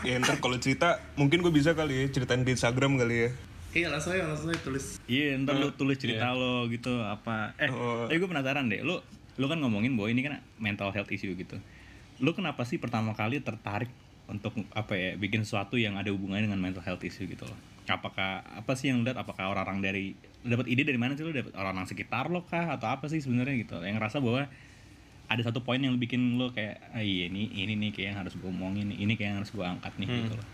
Ya 0.00 0.14
ntar 0.16 0.38
kalau 0.38 0.54
cerita 0.56 0.88
mungkin 1.14 1.40
gue 1.40 1.50
bisa 1.50 1.74
kali 1.74 1.94
ya 1.96 2.08
ceritain 2.08 2.40
di 2.40 2.54
Instagram 2.54 2.94
kali 2.96 3.16
ya 3.18 3.30
Iya, 3.68 3.86
langsung 3.90 4.12
aja, 4.12 4.24
langsung 4.24 4.48
aja 4.48 4.60
tulis. 4.60 4.96
Iya, 5.04 5.36
ntar 5.38 5.54
lu 5.54 5.68
tulis 5.70 5.96
cerita 5.96 6.32
lo 6.32 6.64
gitu 6.66 6.88
apa. 6.98 7.52
Eh, 7.56 7.68
Oh. 7.68 8.06
tapi 8.06 8.16
gue 8.16 8.24
penasaran 8.26 8.64
deh. 8.64 8.80
Lu 8.80 8.96
lu 9.38 9.46
kan 9.46 9.58
ngomongin 9.62 9.94
bahwa 9.94 10.08
ini 10.10 10.20
kan 10.26 10.42
mental 10.58 10.90
health 10.90 11.08
issue 11.14 11.32
gitu. 11.38 11.56
Lu 12.18 12.34
kenapa 12.34 12.66
sih 12.66 12.82
pertama 12.82 13.14
kali 13.14 13.38
tertarik 13.38 13.88
untuk 14.28 14.52
apa 14.76 14.92
ya 14.92 15.10
bikin 15.16 15.46
sesuatu 15.46 15.80
yang 15.80 15.96
ada 15.96 16.12
hubungannya 16.12 16.50
dengan 16.50 16.60
mental 16.60 16.84
health 16.84 17.00
issue 17.06 17.24
gitu 17.24 17.46
loh? 17.46 17.58
Apakah 17.88 18.44
apa 18.44 18.76
sih 18.76 18.92
yang 18.92 19.00
lu 19.00 19.08
lihat 19.08 19.16
apakah 19.16 19.48
orang-orang 19.48 19.80
dari 19.80 20.04
dapat 20.44 20.68
ide 20.68 20.84
dari 20.84 21.00
mana 21.00 21.16
sih 21.16 21.24
lu 21.24 21.32
dapat 21.32 21.56
orang-orang 21.56 21.88
sekitar 21.88 22.28
lo 22.28 22.44
kah 22.44 22.76
atau 22.76 22.92
apa 22.92 23.08
sih 23.08 23.22
sebenarnya 23.22 23.64
gitu? 23.64 23.80
Yang 23.80 23.96
ngerasa 23.96 24.18
bahwa 24.20 24.44
ada 25.28 25.42
satu 25.44 25.64
poin 25.64 25.80
yang 25.80 25.96
bikin 25.96 26.36
lo 26.36 26.52
kayak 26.52 26.92
ah, 26.92 27.00
iya 27.00 27.32
ini 27.32 27.48
ini 27.52 27.76
nih 27.76 27.90
kayak 27.94 28.06
yang 28.12 28.18
harus 28.26 28.34
gue 28.36 28.48
omongin 28.48 28.92
ini 28.92 29.12
kayak 29.16 29.28
yang 29.32 29.38
harus 29.40 29.52
gue 29.54 29.64
angkat 29.64 29.92
nih 29.96 30.08
gitu 30.08 30.36
loh. 30.36 30.48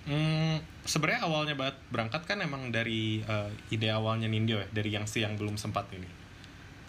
Hmm, 0.00 0.56
sebenarnya 0.88 1.20
awalnya 1.28 1.54
banget 1.54 1.76
berangkat 1.92 2.22
kan 2.24 2.40
emang 2.40 2.72
dari 2.72 3.20
eh, 3.20 3.50
ide 3.70 3.92
awalnya 3.92 4.26
Nindyo 4.26 4.64
ya, 4.64 4.68
dari 4.72 4.90
yang 4.90 5.04
si 5.04 5.22
yang 5.22 5.36
belum 5.36 5.60
sempat 5.60 5.86
ini. 5.92 6.19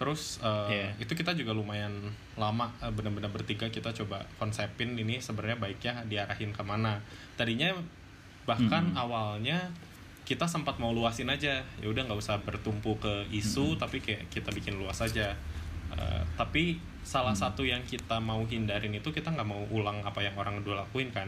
Terus 0.02 0.42
eh, 0.42 0.68
Iya. 0.72 0.88
itu 1.00 1.14
kita 1.14 1.32
juga 1.32 1.54
lumayan 1.54 1.94
lama 2.36 2.74
eh, 2.80 2.90
benar-benar 2.90 3.30
bertiga 3.30 3.70
kita 3.70 3.94
coba 3.94 4.26
konsepin 4.36 4.98
ini 4.98 5.22
sebenarnya 5.22 5.62
baiknya 5.62 5.94
diarahin 6.04 6.50
ke 6.50 6.64
mana. 6.64 6.98
Tadinya 7.38 7.70
bahkan 8.44 8.98
awalnya 8.98 9.70
kita 10.24 10.46
sempat 10.46 10.78
mau 10.78 10.90
luasin 10.90 11.28
aja, 11.28 11.62
ya 11.62 11.86
udah 11.86 12.02
nggak 12.02 12.18
usah 12.18 12.40
bertumpu 12.40 12.98
ke 12.98 13.30
isu, 13.32 13.76
tapi 13.76 14.00
kayak 14.00 14.26
kita 14.28 14.50
bikin 14.50 14.74
luas 14.74 14.98
aja. 15.00 15.38
Eh, 15.92 16.22
tapi 16.34 16.80
salah 17.02 17.34
satu 17.34 17.62
yang 17.62 17.84
kita 17.84 18.18
mau 18.18 18.42
hindarin 18.44 18.90
itu 18.92 19.10
kita 19.10 19.30
nggak 19.30 19.44
mau 19.44 19.62
ulang 19.70 20.02
apa 20.02 20.22
yang 20.22 20.34
orang 20.34 20.62
dulu 20.62 20.78
lakuin 20.78 21.10
kan 21.10 21.26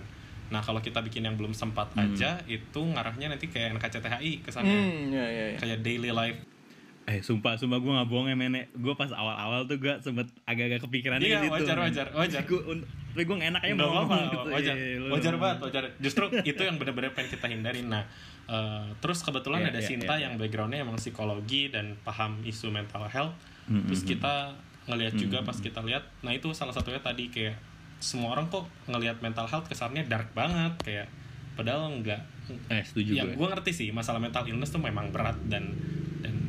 nah 0.48 0.62
kalau 0.62 0.78
kita 0.78 1.02
bikin 1.02 1.26
yang 1.26 1.34
belum 1.34 1.50
sempat 1.50 1.90
aja 1.98 2.38
itu 2.46 2.78
ngarahnya 2.78 3.26
nanti 3.28 3.50
kayak 3.50 3.74
NKCTHI 3.74 4.40
kesannya 4.40 4.70
Hmm, 4.72 5.10
ya 5.10 5.26
ya 5.26 5.46
ya. 5.50 5.58
kayak 5.58 5.82
daily 5.82 6.14
life 6.14 6.38
Eh 7.04 7.20
sumpah, 7.20 7.60
sumpah 7.60 7.78
gue 7.78 7.92
gak 7.92 8.08
bohong 8.08 8.32
ya 8.32 8.36
menek 8.36 8.72
Gue 8.74 8.96
pas 8.96 9.12
awal-awal 9.12 9.68
tuh 9.68 9.76
gue 9.76 9.92
sempet 10.00 10.24
agak-agak 10.48 10.88
kepikiran 10.88 11.20
Iya, 11.20 11.44
ke 11.44 11.52
situ, 11.52 11.54
wajar, 11.54 11.78
wajar, 11.78 12.08
wajar. 12.14 12.42
Un- 12.64 12.88
Tapi 13.14 13.24
gue 13.24 13.36
enak 13.38 13.62
aja 13.62 13.74
mau 13.74 13.86
apa-apa, 13.86 13.94
ngomong 13.94 14.24
gitu. 14.26 14.50
wajar, 14.50 14.76
Iya, 14.76 14.96
lu- 14.98 15.12
wajar 15.12 15.34
banget, 15.36 15.58
wajar. 15.62 15.84
Justru 16.00 16.24
itu 16.42 16.62
yang 16.64 16.76
benar-benar 16.80 17.12
pengen 17.12 17.30
kita 17.30 17.46
hindarin. 17.46 17.88
Nah, 17.88 18.04
eh, 18.46 18.88
terus 18.98 19.20
kebetulan 19.20 19.62
Iya, 19.62 19.70
ada 19.70 19.80
iya, 19.80 19.86
Sinta 19.86 20.14
iya, 20.14 20.24
yang 20.26 20.34
backgroundnya 20.36 20.80
emang 20.80 20.96
psikologi 20.96 21.68
dan 21.68 21.94
paham 22.02 22.40
isu 22.42 22.72
mental 22.72 23.06
health. 23.06 23.36
Mm, 23.68 23.86
Terus 23.86 24.02
mm, 24.02 24.10
kita 24.10 24.34
ngelihat 24.84 25.14
juga 25.16 25.38
pas 25.42 25.56
kita 25.56 25.80
lihat, 25.80 26.04
nah 26.20 26.32
itu 26.32 26.52
salah 26.52 26.72
satunya 26.72 27.00
tadi 27.00 27.28
kayak 27.28 27.56
semua 28.00 28.32
orang 28.32 28.48
kok 28.48 28.68
ngelihat 28.86 29.20
mental 29.20 29.48
health 29.48 29.64
kesannya 29.64 30.04
dark 30.04 30.32
banget 30.34 30.76
kayak 30.80 31.08
padahal 31.54 31.88
enggak. 31.88 32.20
Eh 32.68 32.84
setuju 32.84 33.12
Ya, 33.14 33.24
gue 33.24 33.36
gue 33.36 33.48
ngerti 33.48 33.72
sih 33.72 33.88
masalah 33.90 34.20
mental 34.20 34.44
illness 34.44 34.68
tuh 34.70 34.80
memang 34.80 35.08
berat 35.10 35.40
dan 35.48 35.72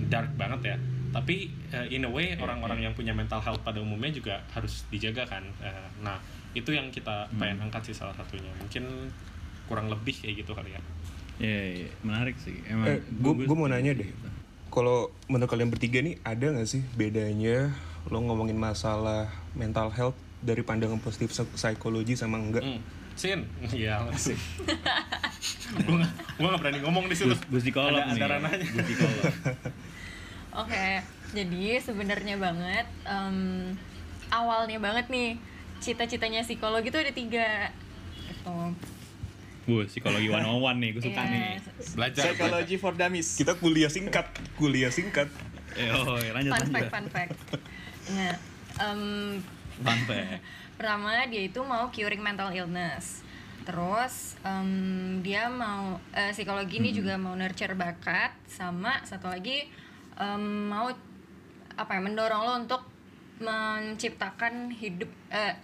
dark 0.09 0.31
banget 0.37 0.75
ya. 0.75 0.77
Tapi 1.15 1.47
eh, 1.71 1.87
in 1.95 2.03
a 2.07 2.11
way 2.11 2.35
orang-orang 2.35 2.83
yang 2.83 2.93
punya 2.95 3.15
mental 3.15 3.39
health 3.39 3.63
pada 3.63 3.79
umumnya 3.79 4.11
juga 4.11 4.43
harus 4.51 4.83
dijaga 4.91 5.27
kan. 5.27 5.45
Eh, 5.63 5.87
nah 6.03 6.19
itu 6.55 6.71
yang 6.71 6.91
kita 6.91 7.27
pengen 7.39 7.63
angkat 7.63 7.91
sih 7.91 7.95
salah 7.95 8.15
satunya. 8.15 8.51
Mungkin 8.59 9.11
kurang 9.71 9.89
lebih 9.89 10.15
kayak 10.15 10.45
gitu 10.45 10.53
kali 10.53 10.75
ya. 10.75 10.83
Iya, 11.35 11.63
iya, 11.83 11.91
menarik 12.07 12.39
sih 12.39 12.55
Emang 12.63 12.87
Eh, 12.95 13.03
gue 13.11 13.33
gue 13.43 13.57
mau 13.59 13.67
nanya 13.67 13.91
deh. 13.91 14.07
Kalau 14.71 15.11
menurut 15.27 15.51
kalian 15.51 15.71
bertiga 15.71 15.99
nih 16.03 16.19
ada 16.23 16.51
nggak 16.51 16.67
sih 16.67 16.83
bedanya 16.95 17.75
lo 18.11 18.21
ngomongin 18.21 18.59
masalah 18.59 19.33
mental 19.57 19.89
health 19.95 20.19
dari 20.45 20.61
pandangan 20.61 21.01
positif 21.01 21.33
psik- 21.33 21.55
psikologi 21.57 22.15
sama 22.15 22.37
enggak? 22.39 22.63
Hmm. 22.63 22.83
Sin, 23.15 23.47
iya 23.79 24.03
sih. 24.19 24.35
gue 25.87 26.49
gak, 26.51 26.59
berani 26.59 26.83
ngomong 26.83 27.07
di 27.07 27.15
situ. 27.15 27.31
Gus, 27.31 27.41
Gus 27.47 27.63
psikolog 27.63 28.03
ada, 28.03 28.11
nih 28.11 28.21
ada 28.21 28.27
ranahnya. 28.39 28.67
Gus 28.75 28.91
Oke, 30.55 31.03
jadi 31.35 31.83
sebenarnya 31.83 32.39
banget 32.39 32.87
em, 33.03 33.75
awalnya 34.31 34.79
banget 34.79 35.11
nih 35.11 35.35
cita-citanya 35.83 36.47
psikologi 36.47 36.95
itu 36.95 36.99
ada 37.03 37.11
tiga 37.11 37.75
gitu. 38.31 38.57
Gue 39.67 39.83
psikologi 39.91 40.31
101 40.31 40.79
nih, 40.79 40.91
gue 40.95 41.03
suka 41.03 41.23
Iya, 41.27 41.33
nih 41.33 41.49
Belajar. 41.99 42.23
Psychology 42.31 42.77
for 42.79 42.95
Dummies. 42.95 43.35
Kita 43.35 43.59
kuliah 43.59 43.91
singkat, 43.91 44.31
kuliah 44.55 44.93
singkat. 44.95 45.27
Eh, 45.75 45.91
oh, 45.91 46.15
lanjut, 46.23 46.55
fun 46.55 46.61
lanjut 46.63 46.71
fact, 46.71 46.91
fun 46.95 47.07
fact. 47.11 47.31
Nah, 48.15 48.35
em, 48.79 49.03
Fun 49.83 50.01
fact 50.07 50.39
pertama 50.79 51.23
dia 51.31 51.43
itu 51.47 51.61
mau 51.67 51.91
curing 51.91 52.23
mental 52.23 52.55
illness. 52.55 53.27
Terus 53.67 54.39
em, 54.47 55.19
dia 55.25 55.51
mau 55.51 55.99
eh, 56.15 56.31
psikologi 56.31 56.79
ini 56.79 56.95
juga 56.95 57.19
mau 57.19 57.35
nurture 57.35 57.75
bakat 57.75 58.31
sama 58.47 59.03
satu 59.03 59.27
lagi 59.33 59.67
em, 60.17 60.69
mau 60.69 60.89
apa 61.75 61.91
ya 61.91 62.01
mendorong 62.01 62.43
lo 62.43 62.53
untuk 62.57 62.83
menciptakan 63.39 64.71
hidup 64.71 65.11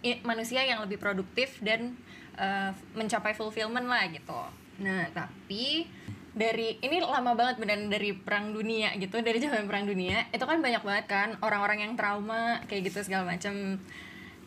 i- 0.03 0.21
manusia 0.23 0.63
yang 0.63 0.83
lebih 0.83 0.99
produktif 0.99 1.63
dan 1.63 1.95
eh, 2.35 2.71
mencapai 2.95 3.31
fulfillment 3.31 3.85
lah 3.85 4.09
gitu. 4.09 4.41
Nah 4.81 5.07
tapi 5.13 5.85
dari 6.31 6.79
ini 6.79 7.03
lama 7.03 7.35
banget 7.35 7.59
beneran 7.59 7.91
dari 7.91 8.15
perang 8.15 8.55
dunia 8.55 8.95
gitu 8.97 9.19
dari 9.21 9.37
zaman 9.43 9.67
perang 9.67 9.85
dunia 9.85 10.31
itu 10.31 10.41
kan 10.41 10.63
banyak 10.63 10.81
banget 10.81 11.05
kan 11.05 11.29
orang-orang 11.43 11.85
yang 11.85 11.93
trauma 11.99 12.63
kayak 12.65 12.89
gitu 12.89 13.03
segala 13.05 13.35
macam. 13.35 13.77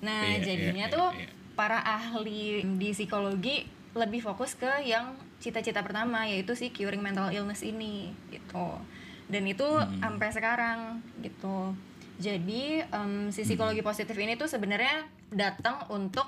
Nah 0.01 0.23
Iya, 0.25 0.35
iya, 0.35 0.43
jadinya 0.43 0.85
iya, 0.89 0.95
tuh 0.95 1.07
iya. 1.15 1.27
para 1.53 1.79
ahli 1.79 2.65
di 2.75 2.89
psikologi 2.91 3.67
lebih 3.93 4.25
fokus 4.25 4.57
ke 4.57 4.83
yang 4.83 5.13
cita-cita 5.37 5.85
pertama 5.85 6.25
yaitu 6.25 6.57
si 6.57 6.73
curing 6.73 7.03
mental 7.03 7.29
illness 7.29 7.61
ini 7.61 8.09
gitu 8.33 8.79
dan 9.25 9.43
itu 9.43 9.63
Hmm. 9.63 9.99
sampai 9.99 10.29
sekarang 10.29 10.79
gitu 11.19 11.75
jadi 12.15 12.85
em, 12.85 13.29
si 13.29 13.43
psikologi 13.43 13.79
Hmm. 13.79 13.89
positif 13.89 14.15
ini 14.15 14.33
tuh 14.33 14.45
sebenarnya 14.45 15.03
datang 15.29 15.87
untuk 15.89 16.27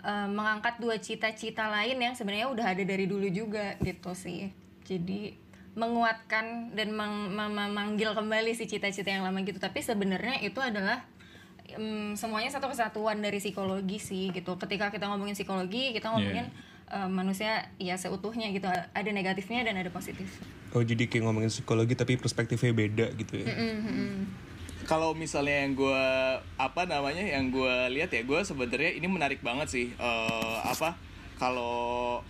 em, 0.00 0.28
mengangkat 0.28 0.78
dua 0.78 0.96
cita-cita 0.96 1.66
lain 1.66 1.96
yang 1.96 2.12
sebenarnya 2.12 2.46
udah 2.46 2.66
ada 2.66 2.82
dari 2.82 3.04
dulu 3.04 3.26
juga 3.26 3.74
gitu 3.78 4.12
sih 4.12 4.52
jadi 4.82 5.32
menguatkan 5.74 6.70
dan 6.70 6.94
meng- 6.94 7.30
mem- 7.30 7.50
memanggil 7.50 8.12
kembali 8.12 8.52
si 8.52 8.64
cita-cita 8.64 9.10
yang 9.10 9.26
lama 9.26 9.42
gitu 9.42 9.58
tapi 9.58 9.80
sebenarnya 9.80 10.38
itu 10.40 10.60
adalah 10.60 11.02
em, 11.66 12.14
semuanya 12.14 12.48
satu 12.48 12.68
kesatuan 12.68 13.18
dari 13.18 13.40
psikologi 13.40 13.98
sih 13.98 14.30
gitu. 14.30 14.54
Ketika 14.54 14.92
kita 14.92 15.08
ngomongin 15.08 15.34
psikologi, 15.34 15.90
kita 15.90 16.12
ngomongin 16.12 16.46
em, 16.94 17.10
manusia 17.10 17.66
ya 17.82 17.98
seutuhnya 17.98 18.54
gitu. 18.54 18.70
Ada 18.70 19.10
negatifnya 19.10 19.66
dan 19.66 19.74
ada 19.82 19.90
positif. 19.90 20.30
Oh 20.70 20.82
jadi 20.86 21.10
kayak 21.10 21.26
ngomongin 21.26 21.50
psikologi 21.50 21.98
tapi 21.98 22.14
perspektifnya 22.14 22.70
beda 22.70 23.06
gitu 23.18 23.42
ya? 23.42 23.46
kalau 24.84 25.16
misalnya 25.16 25.64
yang 25.64 25.72
gue 25.74 26.04
apa 26.60 26.84
namanya 26.84 27.24
yang 27.24 27.48
gue 27.48 27.74
lihat 27.96 28.12
ya 28.12 28.22
gue 28.22 28.40
sebenarnya 28.44 29.00
ini 29.00 29.08
menarik 29.08 29.40
banget 29.40 29.68
sih 29.72 29.86
Eh, 29.96 30.58
apa 30.60 30.96
kalau 31.40 32.20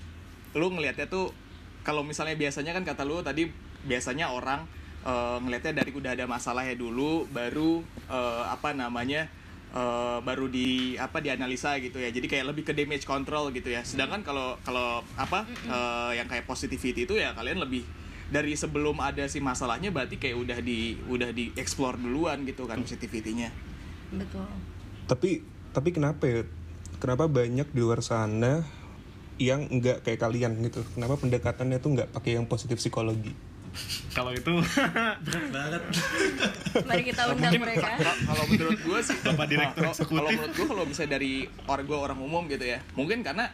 lu 0.55 0.67
ngelihatnya 0.71 1.11
tuh 1.11 1.35
kalau 1.83 2.07
misalnya 2.07 2.39
biasanya 2.39 2.73
kan 2.73 2.87
kata 2.87 3.03
lu 3.03 3.21
tadi 3.21 3.51
biasanya 3.85 4.31
orang 4.31 4.65
eh, 5.03 5.37
ngelihatnya 5.43 5.83
dari 5.83 5.91
udah 5.91 6.15
ada 6.15 6.25
masalahnya 6.31 6.79
dulu 6.79 7.27
baru 7.29 7.83
eh, 8.09 8.45
apa 8.49 8.73
namanya 8.73 9.29
eh, 9.75 10.19
baru 10.23 10.47
di 10.47 10.95
apa 10.95 11.19
dianalisa 11.19 11.77
gitu 11.83 11.99
ya 11.99 12.15
jadi 12.15 12.25
kayak 12.31 12.47
lebih 12.55 12.65
ke 12.65 12.73
damage 12.73 13.05
control 13.05 13.51
gitu 13.51 13.75
ya 13.75 13.83
sedangkan 13.83 14.23
kalau 14.23 14.55
kalau 14.63 15.03
apa 15.19 15.43
eh, 15.67 16.23
yang 16.23 16.31
kayak 16.31 16.47
positivity 16.47 17.05
itu 17.05 17.19
ya 17.19 17.35
kalian 17.35 17.59
lebih 17.59 17.83
dari 18.35 18.57
sebelum 18.57 18.99
ada 18.99 19.29
si 19.29 19.41
masalahnya 19.41 19.93
berarti 19.93 20.17
kayak 20.17 20.37
udah 20.37 20.59
di 20.65 20.97
udah 21.07 21.31
di 21.35 21.53
explore 21.55 22.01
duluan 22.01 22.43
gitu 22.49 22.65
kan 22.65 22.81
positivity-nya. 22.81 23.53
Betul. 24.15 24.49
Tapi 25.05 25.45
tapi 25.75 25.89
kenapa 25.93 26.25
ya? 26.25 26.43
Kenapa 27.03 27.29
banyak 27.29 27.69
di 27.69 27.81
luar 27.85 28.01
sana 28.01 28.65
yang 29.37 29.69
enggak 29.69 30.07
kayak 30.07 30.25
kalian 30.25 30.57
gitu? 30.65 30.81
Kenapa 30.97 31.21
pendekatannya 31.21 31.79
tuh 31.83 31.91
nggak 31.95 32.09
pakai 32.17 32.41
yang 32.41 32.47
positif 32.49 32.81
psikologi? 32.81 33.35
Kalau 34.15 34.31
itu 34.31 34.53
berat 35.25 35.47
banget 35.51 35.83
Mari 36.87 37.03
kita 37.05 37.23
undang 37.29 37.53
mereka. 37.59 37.89
Kalau- 37.99 38.47
menurut 38.47 38.79
gue 38.79 38.99
sih 39.03 39.17
Bapak 39.21 39.47
Direktur 39.47 39.83
kalau- 39.83 39.95
Eksekutif. 39.95 40.19
Kalau 40.19 40.31
menurut 40.31 40.53
gue 40.55 40.67
kalau 40.71 40.85
bisa 40.87 41.03
dari 41.05 41.33
orang 41.67 41.85
gue 41.87 41.99
orang 41.99 42.19
umum 42.19 42.43
gitu 42.47 42.65
ya. 42.65 42.79
Mungkin 42.95 43.23
karena 43.23 43.51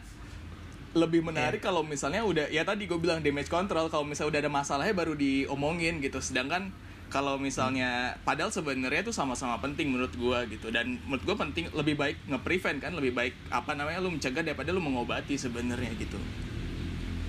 lebih 0.91 1.23
menarik 1.23 1.63
kalau 1.63 1.87
misalnya 1.87 2.21
udah 2.21 2.45
ya 2.51 2.67
tadi 2.67 2.83
gue 2.83 2.99
bilang 2.99 3.23
damage 3.23 3.47
control 3.47 3.87
kalau 3.87 4.03
misalnya 4.03 4.35
udah 4.35 4.41
ada 4.43 4.51
masalahnya 4.51 4.91
baru 4.91 5.15
diomongin 5.15 6.03
gitu 6.03 6.19
sedangkan 6.19 6.67
kalau 7.11 7.35
misalnya 7.35 8.15
padahal 8.23 8.51
sebenarnya 8.51 9.03
itu 9.03 9.11
sama-sama 9.11 9.59
penting 9.59 9.91
menurut 9.91 10.15
gua 10.15 10.47
gitu 10.47 10.71
dan 10.71 10.95
menurut 11.03 11.23
gua 11.27 11.35
penting 11.43 11.67
lebih 11.75 11.99
baik 11.99 12.15
nge-prevent 12.27 12.79
kan 12.79 12.95
lebih 12.95 13.11
baik 13.11 13.35
apa 13.51 13.75
namanya 13.75 13.99
lu 13.99 14.15
mencegah 14.15 14.43
daripada 14.43 14.71
lu 14.71 14.79
mengobati 14.79 15.35
sebenarnya 15.35 15.91
gitu 15.99 16.15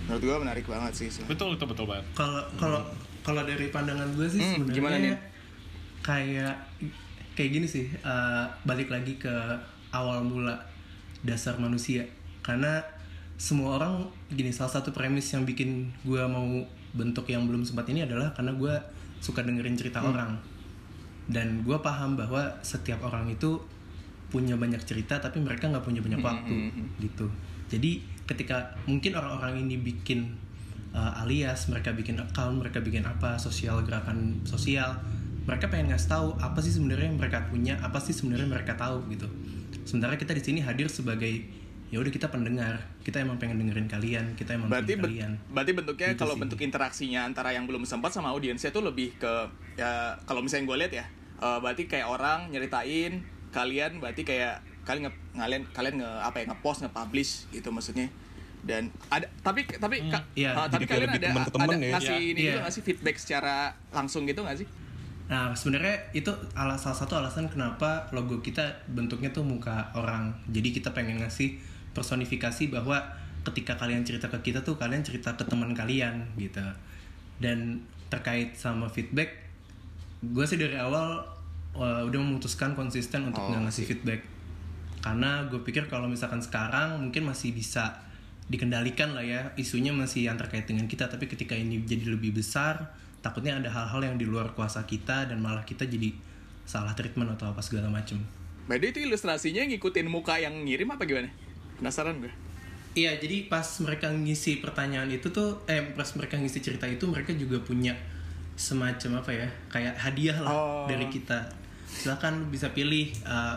menurut 0.05 0.23
gua 0.23 0.37
menarik 0.41 0.65
banget 0.65 0.93
sih 0.95 1.09
so. 1.09 1.23
betul 1.25 1.55
itu 1.55 1.65
betul 1.65 1.87
banget. 1.87 2.05
kalau 2.13 2.43
kalau 2.57 2.81
kalau 3.23 3.43
dari 3.43 3.71
pandangan 3.71 4.11
gue 4.13 4.27
sih 4.27 4.41
Hmm, 4.41 4.67
sebenarnya 4.67 4.75
gimana 4.75 4.97
nih? 4.99 5.15
kayak 6.03 6.55
kayak 7.33 7.51
gini 7.55 7.67
sih 7.67 7.87
eh, 7.89 8.45
balik 8.63 8.91
lagi 8.91 9.15
ke 9.17 9.31
awal 9.91 10.21
mula 10.21 10.59
dasar 11.23 11.55
manusia 11.57 12.03
karena 12.43 12.83
semua 13.39 13.79
orang 13.79 14.07
gini 14.29 14.51
salah 14.51 14.79
satu 14.79 14.91
premis 14.91 15.31
yang 15.31 15.47
bikin 15.47 15.91
gue 16.03 16.23
mau 16.27 16.47
bentuk 16.93 17.27
yang 17.27 17.47
belum 17.47 17.63
sempat 17.63 17.87
ini 17.89 18.03
adalah 18.03 18.35
karena 18.35 18.53
gue 18.55 18.75
suka 19.23 19.43
dengerin 19.43 19.79
cerita 19.79 20.03
orang 20.03 20.35
dan 21.31 21.63
gue 21.63 21.79
paham 21.79 22.19
bahwa 22.19 22.43
setiap 22.61 23.07
orang 23.07 23.31
itu 23.31 23.63
punya 24.29 24.59
banyak 24.59 24.83
cerita 24.83 25.23
tapi 25.23 25.39
mereka 25.39 25.71
nggak 25.71 25.85
punya 25.87 26.03
banyak 26.03 26.19
waktu 26.19 26.55
gitu 26.99 27.31
jadi 27.71 28.03
ketika 28.27 28.75
mungkin 28.87 29.13
orang-orang 29.19 29.67
ini 29.67 29.77
bikin 29.81 30.35
uh, 30.95 31.23
alias 31.25 31.67
mereka 31.69 31.91
bikin 31.93 32.21
account 32.21 32.63
mereka 32.63 32.79
bikin 32.79 33.03
apa 33.03 33.37
sosial 33.41 33.83
gerakan 33.83 34.39
sosial 34.47 34.95
mereka 35.43 35.67
pengen 35.67 35.91
ngasih 35.91 36.11
tahu 36.11 36.29
apa 36.39 36.59
sih 36.63 36.71
sebenarnya 36.71 37.11
yang 37.11 37.19
mereka 37.19 37.39
punya 37.51 37.75
apa 37.83 37.99
sih 37.99 38.15
sebenarnya 38.15 38.47
mereka 38.47 38.79
tahu 38.79 39.03
gitu 39.11 39.27
sementara 39.83 40.15
kita 40.15 40.33
di 40.39 40.43
sini 40.43 40.59
hadir 40.63 40.87
sebagai 40.87 41.43
ya 41.93 42.01
udah 42.01 42.09
kita 42.09 42.33
pendengar 42.33 42.81
kita 43.05 43.21
emang 43.21 43.37
pengen 43.37 43.61
dengerin 43.61 43.85
kalian 43.85 44.33
kita 44.33 44.57
emang 44.57 44.73
berarti 44.73 44.97
pengen 44.97 45.05
kalian 45.05 45.33
berarti 45.53 45.73
bentuknya 45.77 46.07
Gitu 46.15 46.21
kalau 46.25 46.35
sih. 46.39 46.41
bentuk 46.41 46.61
interaksinya 46.65 47.21
antara 47.29 47.53
yang 47.53 47.69
belum 47.69 47.85
sempat 47.85 48.15
sama 48.17 48.33
audiensnya 48.33 48.73
tuh 48.73 48.81
lebih 48.81 49.13
ke 49.21 49.33
ya 49.77 50.17
kalau 50.25 50.41
misalnya 50.41 50.73
gue 50.73 50.77
lihat 50.87 50.93
ya 50.95 51.07
eh, 51.43 51.59
berarti 51.61 51.85
kayak 51.91 52.07
orang 52.09 52.49
nyeritain 52.49 53.21
kalian 53.53 54.01
berarti 54.01 54.25
kayak 54.25 54.65
kalian 54.83 55.03
nge, 55.05 55.13
kalian 55.33 55.63
kalian 55.71 55.95
nge 55.97 56.11
apa 56.21 56.37
ya 56.37 56.45
ngepost 56.47 56.79
nge-publish 56.83 57.33
gitu 57.51 57.69
maksudnya 57.69 58.09
dan 58.63 58.87
ada 59.09 59.27
tapi 59.41 59.67
tapi 59.67 60.07
ka- 60.07 60.23
iya, 60.35 60.55
eh, 60.55 60.69
tapi 60.69 60.87
kalian 60.87 61.11
ada 61.11 61.29
teman 61.29 61.43
ke 61.43 61.51
teman 61.51 61.67
ada 61.69 61.77
ya. 61.79 61.91
ngasih 61.93 62.15
Iya. 62.17 62.29
ini 62.29 62.41
juga 62.41 62.53
Iya. 62.53 62.63
ngasih 62.63 62.83
feedback 62.83 63.17
secara 63.17 63.55
langsung 63.91 64.23
gitu 64.25 64.41
nggak 64.41 64.59
sih 64.59 64.69
Nah, 65.23 65.49
sebenarnya 65.51 65.97
itu 66.13 66.29
ala- 66.53 66.77
salah 66.77 66.93
satu 66.95 67.17
alasan 67.17 67.49
kenapa 67.49 68.05
logo 68.13 68.37
kita 68.39 68.61
bentuknya 68.87 69.33
tuh 69.33 69.41
muka 69.41 69.89
orang. 69.95 70.29
Jadi 70.47 70.75
kita 70.75 70.93
pengen 70.93 71.17
ngasih 71.19 71.57
personifikasi 71.97 72.69
bahwa 72.69 73.01
ketika 73.43 73.73
kalian 73.75 74.05
cerita 74.05 74.29
ke 74.29 74.37
kita 74.43 74.61
tuh 74.61 74.77
kalian 74.77 75.01
cerita 75.01 75.33
ke 75.33 75.41
teman 75.43 75.73
kalian 75.73 76.29
gitu. 76.37 76.61
Dan 77.39 77.81
terkait 78.09 78.53
sama 78.55 78.85
feedback, 78.87 79.33
gue 80.23 80.45
sih 80.45 80.57
dari 80.57 80.77
awal 80.77 81.25
uh, 81.73 82.03
udah 82.03 82.19
memutuskan 82.19 82.73
konsisten 82.73 83.25
untuk 83.25 83.41
nggak 83.43 83.63
ngasih 83.65 83.85
feedback. 83.87 84.21
Karena 85.03 85.45
gue 85.51 85.61
pikir 85.67 85.91
kalau 85.91 86.07
misalkan 86.07 86.39
sekarang 86.39 87.03
mungkin 87.03 87.27
masih 87.27 87.51
bisa 87.51 87.99
dikendalikan 88.51 89.15
lah 89.15 89.23
ya 89.23 89.55
isunya 89.55 89.95
masih 89.95 90.27
yang 90.29 90.37
terkait 90.37 90.67
dengan 90.67 90.85
kita 90.91 91.07
tapi 91.07 91.31
ketika 91.31 91.55
ini 91.55 91.79
jadi 91.87 92.11
lebih 92.11 92.37
besar 92.37 92.91
takutnya 93.23 93.55
ada 93.57 93.71
hal-hal 93.71 94.03
yang 94.03 94.17
di 94.19 94.27
luar 94.27 94.53
kuasa 94.53 94.83
kita 94.85 95.31
dan 95.31 95.39
malah 95.39 95.63
kita 95.63 95.87
jadi 95.87 96.11
salah 96.67 96.93
treatment 96.93 97.33
atau 97.39 97.55
apa 97.55 97.63
segala 97.63 97.89
macem 97.89 98.19
way, 98.69 98.79
itu 98.79 99.03
ilustrasinya 99.03 99.67
ngikutin 99.67 100.07
muka 100.07 100.39
yang 100.39 100.55
ngirim 100.65 100.89
apa 100.95 101.03
gimana? 101.05 101.29
Penasaran 101.79 102.23
gue. 102.23 102.33
Iya, 102.93 103.17
jadi 103.19 103.49
pas 103.49 103.65
mereka 103.81 104.13
ngisi 104.13 104.61
pertanyaan 104.61 105.09
itu 105.09 105.33
tuh, 105.33 105.65
eh 105.65 105.81
pas 105.97 106.07
mereka 106.15 106.37
ngisi 106.37 106.61
cerita 106.61 106.85
itu 106.87 107.09
mereka 107.09 107.33
juga 107.33 107.59
punya 107.65 107.97
semacam 108.55 109.25
apa 109.25 109.31
ya, 109.33 109.49
kayak 109.73 109.97
hadiah 109.97 110.39
lah 110.39 110.53
Oh. 110.53 110.85
dari 110.87 111.09
kita. 111.09 111.43
Silakan 111.89 112.53
bisa 112.53 112.71
pilih 112.71 113.11
uh, 113.25 113.57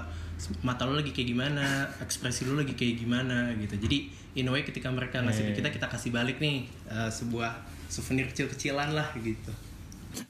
mata 0.62 0.84
lo 0.84 1.00
lagi 1.00 1.16
kayak 1.16 1.30
gimana, 1.32 1.90
ekspresi 2.04 2.46
lo 2.46 2.60
lagi 2.60 2.76
kayak 2.76 3.02
gimana 3.02 3.56
gitu. 3.56 3.76
Jadi 3.80 3.98
in 4.36 4.48
a 4.48 4.52
way 4.52 4.68
ketika 4.68 4.92
mereka 4.92 5.24
ngasih 5.24 5.52
ke 5.52 5.64
kita, 5.64 5.72
kita 5.72 5.88
kasih 5.88 6.12
balik 6.12 6.38
nih 6.44 6.68
uh, 6.92 7.08
sebuah 7.08 7.64
souvenir 7.88 8.28
kecil-kecilan 8.30 8.92
lah 8.92 9.10
gitu. 9.20 9.52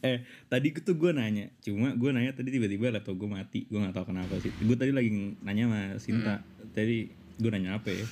Eh, 0.02 0.26
tadi 0.50 0.74
tuh 0.74 0.98
gue 0.98 1.14
nanya, 1.14 1.54
cuma 1.62 1.94
gue 1.94 2.10
nanya 2.10 2.34
tadi 2.34 2.50
tiba-tiba 2.50 2.90
laptop 2.90 3.22
gue 3.22 3.30
mati, 3.30 3.70
gue 3.70 3.78
nggak 3.78 3.94
tahu 3.94 4.06
kenapa 4.14 4.34
sih. 4.42 4.50
Gue 4.62 4.74
tadi 4.74 4.90
lagi 4.90 5.10
nanya 5.46 5.64
sama 5.70 5.82
Sinta, 6.02 6.36
tadi 6.74 7.06
gue 7.38 7.50
nanya 7.54 7.78
apa 7.78 7.94
ya? 7.94 8.06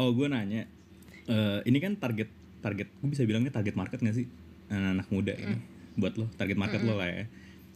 Oh, 0.00 0.16
gue 0.16 0.26
nanya, 0.32 0.64
eh, 1.28 1.60
ini 1.68 1.78
kan 1.80 2.00
target 2.00 2.28
target, 2.64 2.88
gue 2.88 3.08
bisa 3.12 3.28
bilangnya 3.28 3.52
target 3.52 3.76
market 3.76 4.00
gak 4.00 4.16
sih 4.16 4.24
anak-anak 4.72 5.08
muda 5.12 5.32
ini? 5.36 5.56
Buat 6.00 6.16
lo, 6.16 6.26
target 6.40 6.56
market 6.56 6.80
lo 6.80 6.96
lah 6.96 7.08
ya. 7.12 7.28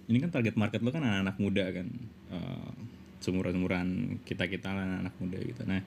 Ini 0.08 0.18
kan 0.24 0.30
target 0.32 0.56
market 0.56 0.80
lo 0.80 0.88
kan 0.88 1.04
anak-anak 1.04 1.36
muda 1.36 1.64
kan, 1.68 1.88
Eh, 2.28 2.72
seumuran-umuran 3.18 4.20
kita 4.22 4.46
kita 4.46 4.70
anak-anak 4.72 5.14
muda 5.18 5.38
gitu. 5.42 5.62
Nah, 5.66 5.80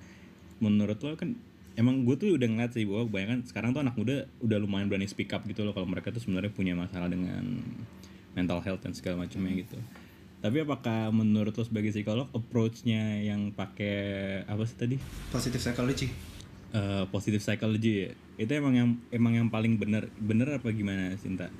menurut 0.61 0.99
lo 1.01 1.15
kan 1.17 1.35
emang 1.79 2.03
gue 2.03 2.15
tuh 2.19 2.35
udah 2.35 2.47
ngeliat 2.47 2.71
sih 2.75 2.83
bahwa 2.83 3.07
kebanyakan 3.07 3.39
sekarang 3.47 3.69
tuh 3.71 3.81
anak 3.81 3.95
muda 3.95 4.27
udah 4.43 4.57
lumayan 4.59 4.91
berani 4.91 5.07
speak 5.07 5.31
up 5.31 5.41
gitu 5.47 5.63
loh 5.63 5.71
kalau 5.71 5.87
mereka 5.87 6.11
tuh 6.11 6.19
sebenarnya 6.19 6.51
punya 6.51 6.73
masalah 6.75 7.07
dengan 7.07 7.63
mental 8.35 8.59
health 8.63 8.83
dan 8.83 8.91
segala 8.95 9.23
macamnya 9.23 9.63
gitu. 9.63 9.79
Tapi 10.41 10.57
apakah 10.65 11.13
menurut 11.13 11.53
lo 11.53 11.61
sebagai 11.61 11.93
psikolog 11.93 12.25
approach-nya 12.33 13.21
yang 13.21 13.53
pakai 13.53 14.41
apa 14.49 14.63
sih 14.65 14.77
tadi? 14.77 14.95
Positive 15.29 15.61
psychology. 15.61 16.09
Eh, 16.71 17.03
positive 17.11 17.43
psychology 17.43 18.07
ya? 18.07 18.09
Itu 18.41 18.51
emang 18.57 18.73
yang 18.73 18.89
emang 19.13 19.33
yang 19.37 19.47
paling 19.51 19.77
bener 19.77 20.09
bener 20.17 20.57
apa 20.57 20.71
gimana 20.73 21.13
Sinta? 21.19 21.51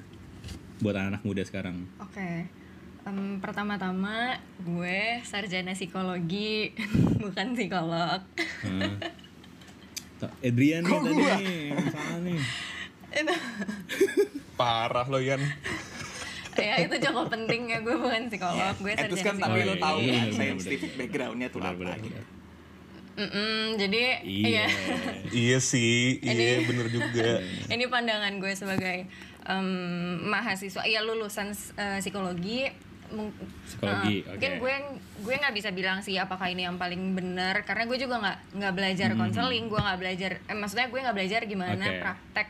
Buat 0.82 0.98
anak-anak 0.98 1.22
muda 1.28 1.44
sekarang. 1.46 1.86
Oke. 2.02 2.61
Em, 3.02 3.42
pertama-tama 3.42 4.38
gue 4.60 5.00
sarjana 5.24 5.74
psikologi 5.74 6.70
bukan 7.24 7.48
psikolog. 7.52 8.22
Heeh. 8.62 8.94
Ta- 10.18 10.36
Adrian 10.40 10.86
nih 10.86 11.00
tadi 11.02 11.24
salah 11.90 12.20
nih. 12.22 12.40
Parah 14.56 15.08
lo 15.08 15.18
Yan. 15.20 15.42
ya 16.52 16.78
itu 16.78 16.94
cukup 17.02 17.32
penting 17.32 17.64
ya 17.66 17.80
gue 17.80 17.96
bukan 17.96 18.30
psikolog, 18.30 18.76
gue 18.78 18.94
sarjana 18.94 19.18
kan 19.24 19.36
tapi 19.40 19.50
psikologi. 19.58 19.66
lo 19.66 19.76
tahu 19.78 19.98
Iya, 19.98 20.12
kan 20.12 20.22
bener, 20.22 20.38
sensitif 20.38 20.90
backgroundnya 20.94 21.48
tuh 21.50 21.60
apa 21.60 21.94
gitu. 21.98 22.22
Jadi 23.78 24.04
Iya. 24.22 24.46
iya. 24.46 24.66
Iya 25.28 25.58
sih, 25.60 26.22
iya 26.22 26.62
Ini- 26.62 26.66
bener 26.66 26.86
juga. 26.88 27.42
ini 27.74 27.86
pandangan 27.88 28.38
gue 28.38 28.54
sebagai 28.54 29.10
em, 29.42 29.68
mahasiswa 30.24 30.86
ya 30.86 31.02
lulusan 31.02 31.50
eh, 31.74 31.98
psikologi 31.98 32.70
Psikologi, 33.68 34.24
eh, 34.24 34.28
oke. 34.28 34.36
mungkin 34.36 34.52
gue 34.58 34.74
gue 35.22 35.36
nggak 35.38 35.56
bisa 35.56 35.70
bilang 35.76 36.00
sih 36.00 36.16
apakah 36.18 36.48
ini 36.48 36.66
yang 36.66 36.80
paling 36.80 37.14
benar 37.14 37.62
karena 37.68 37.84
gue 37.86 37.98
juga 38.00 38.16
nggak 38.24 38.38
nggak 38.58 38.74
belajar 38.74 39.10
konseling 39.14 39.66
gue 39.68 39.80
nggak 39.80 40.00
belajar 40.00 40.32
eh, 40.40 40.58
maksudnya 40.58 40.88
gue 40.88 41.00
nggak 41.00 41.18
belajar 41.18 41.42
gimana 41.46 41.86
Oke. 41.86 42.00
praktek 42.02 42.50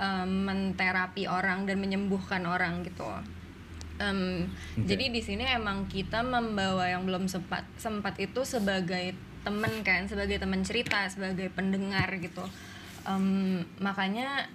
em, 0.00 0.30
menterapi 0.48 1.28
orang 1.28 1.68
dan 1.68 1.76
menyembuhkan 1.78 2.42
orang 2.48 2.80
gitu. 2.82 3.06
Em, 4.00 4.48
jadi 4.80 5.12
di 5.12 5.20
sini 5.20 5.44
emang 5.44 5.84
kita 5.84 6.24
membawa 6.24 6.88
yang 6.88 7.04
belum 7.04 7.28
sempat 7.28 7.68
sempat 7.76 8.16
itu 8.16 8.40
sebagai 8.48 9.12
temen 9.44 9.72
kan 9.84 10.08
sebagai 10.08 10.40
teman 10.40 10.64
cerita 10.64 11.04
sebagai 11.12 11.52
pendengar 11.52 12.08
gitu. 12.16 12.44
Em, 13.04 13.60
makanya 13.76 14.48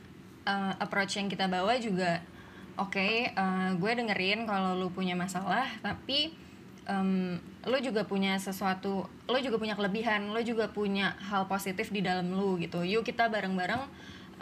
eh, 0.49 0.73
approach 0.81 1.21
yang 1.21 1.29
kita 1.29 1.45
bawa 1.45 1.77
juga 1.77 2.25
oke 2.77 3.09
eh, 3.31 3.69
gue 3.75 3.91
dengerin 3.95 4.47
kalau 4.47 4.75
lu 4.75 4.91
punya 4.91 5.15
masalah 5.15 5.67
tapi 5.79 6.35
em, 6.85 7.39
lu 7.65 7.77
juga 7.81 8.05
punya 8.05 8.37
sesuatu 8.37 9.09
lu 9.25 9.37
juga 9.41 9.57
punya 9.57 9.73
kelebihan 9.73 10.29
lu 10.31 10.41
juga 10.45 10.69
punya 10.69 11.17
hal 11.29 11.49
positif 11.49 11.89
di 11.89 12.05
dalam 12.05 12.29
lu 12.31 12.59
gitu 12.61 12.85
yuk 12.85 13.03
kita 13.03 13.27
bareng-bareng 13.31 13.81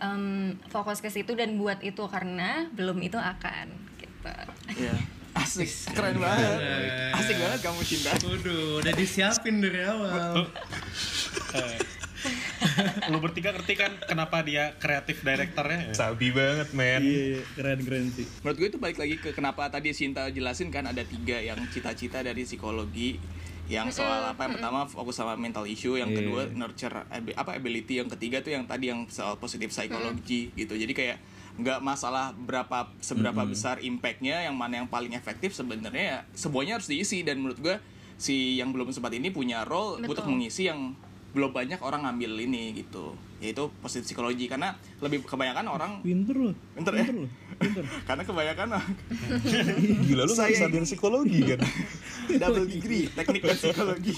em, 0.02 0.24
fokus 0.68 1.00
ke 1.00 1.08
situ 1.08 1.34
dan 1.38 1.56
buat 1.56 1.80
itu 1.82 2.04
karena 2.10 2.68
belum 2.74 3.00
itu 3.02 3.18
akan 3.18 3.68
gitu 4.00 4.32
Iya. 4.76 4.96
Asik, 5.34 5.66
keren 5.98 6.22
banget. 6.22 6.62
Asik 7.18 7.42
banget 7.42 7.60
kamu 7.66 7.82
cinta. 7.82 8.14
Waduh, 8.22 8.86
udah 8.86 8.94
disiapin 8.94 9.66
dari 9.66 9.82
awal. 9.82 10.46
Lu 13.12 13.20
bertiga 13.20 13.52
ngerti 13.52 13.74
kan 13.76 13.92
kenapa 14.04 14.42
dia 14.42 14.76
kreatif 14.78 15.22
direkturnya? 15.22 15.92
Sabi 15.92 16.32
banget, 16.32 16.70
men. 16.72 17.02
Iya, 17.02 17.24
iya, 17.36 17.42
keren 17.54 17.80
keren 17.82 18.06
sih. 18.10 18.26
Menurut 18.42 18.58
gue 18.58 18.68
itu 18.70 18.80
balik 18.80 18.98
lagi 18.98 19.16
ke 19.18 19.30
kenapa 19.32 19.68
tadi 19.68 19.92
Sinta 19.92 20.28
jelasin 20.28 20.70
kan 20.70 20.86
ada 20.86 21.02
tiga 21.02 21.38
yang 21.38 21.60
cita-cita 21.70 22.20
dari 22.20 22.44
psikologi 22.44 23.20
yang 23.64 23.88
soal 23.90 24.28
apa 24.28 24.44
yang 24.44 24.60
pertama 24.60 24.84
fokus 24.84 25.16
sama 25.16 25.40
mental 25.40 25.64
issue 25.64 25.96
yang 25.96 26.12
Iya. 26.12 26.20
kedua 26.20 26.42
nurture 26.52 27.08
abi- 27.08 27.32
apa 27.32 27.56
ability 27.56 27.96
yang 27.96 28.12
ketiga 28.12 28.44
tuh 28.44 28.52
yang 28.52 28.68
tadi 28.68 28.92
yang 28.92 29.08
soal 29.08 29.40
positive 29.40 29.72
psychology 29.72 30.52
gitu 30.52 30.76
jadi 30.76 30.92
kayak 30.92 31.18
nggak 31.54 31.80
masalah 31.80 32.36
berapa 32.36 32.92
seberapa 33.00 33.40
besar 33.48 33.80
impactnya 33.80 34.44
yang 34.44 34.58
mana 34.58 34.84
yang 34.84 34.90
paling 34.90 35.16
efektif 35.16 35.56
sebenarnya 35.56 36.04
ya, 36.04 36.20
semuanya 36.36 36.76
harus 36.76 36.92
diisi 36.92 37.24
dan 37.24 37.40
menurut 37.40 37.56
gue 37.56 37.76
si 38.20 38.60
yang 38.60 38.76
belum 38.76 38.92
sempat 38.92 39.16
ini 39.16 39.32
punya 39.32 39.64
role 39.64 40.02
Betul. 40.02 40.12
untuk 40.12 40.26
mengisi 40.28 40.68
yang 40.68 40.92
belum 41.34 41.50
banyak 41.50 41.82
orang 41.82 42.06
ngambil 42.06 42.46
ini 42.46 42.78
gitu 42.78 43.18
yaitu 43.42 43.66
positive 43.82 44.06
psychology 44.06 44.46
karena 44.46 44.78
lebih 45.02 45.26
kebanyakan 45.26 45.66
orang 45.68 45.92
Pinter 46.00 46.38
loh. 46.38 46.56
Pinter 46.78 46.94
ya? 46.94 47.04
loh. 47.10 47.30
Pinter. 47.60 47.84
karena 48.08 48.24
kebanyakan 48.24 48.68
Gila 50.08 50.24
lu 50.30 50.34
Saya- 50.34 50.56
sarjana 50.56 50.86
psikologi 50.86 51.42
kan? 51.44 51.60
double 52.42 52.70
degree 52.70 53.10
teknik 53.12 53.42
dan 53.44 53.58
psikologi 53.58 54.16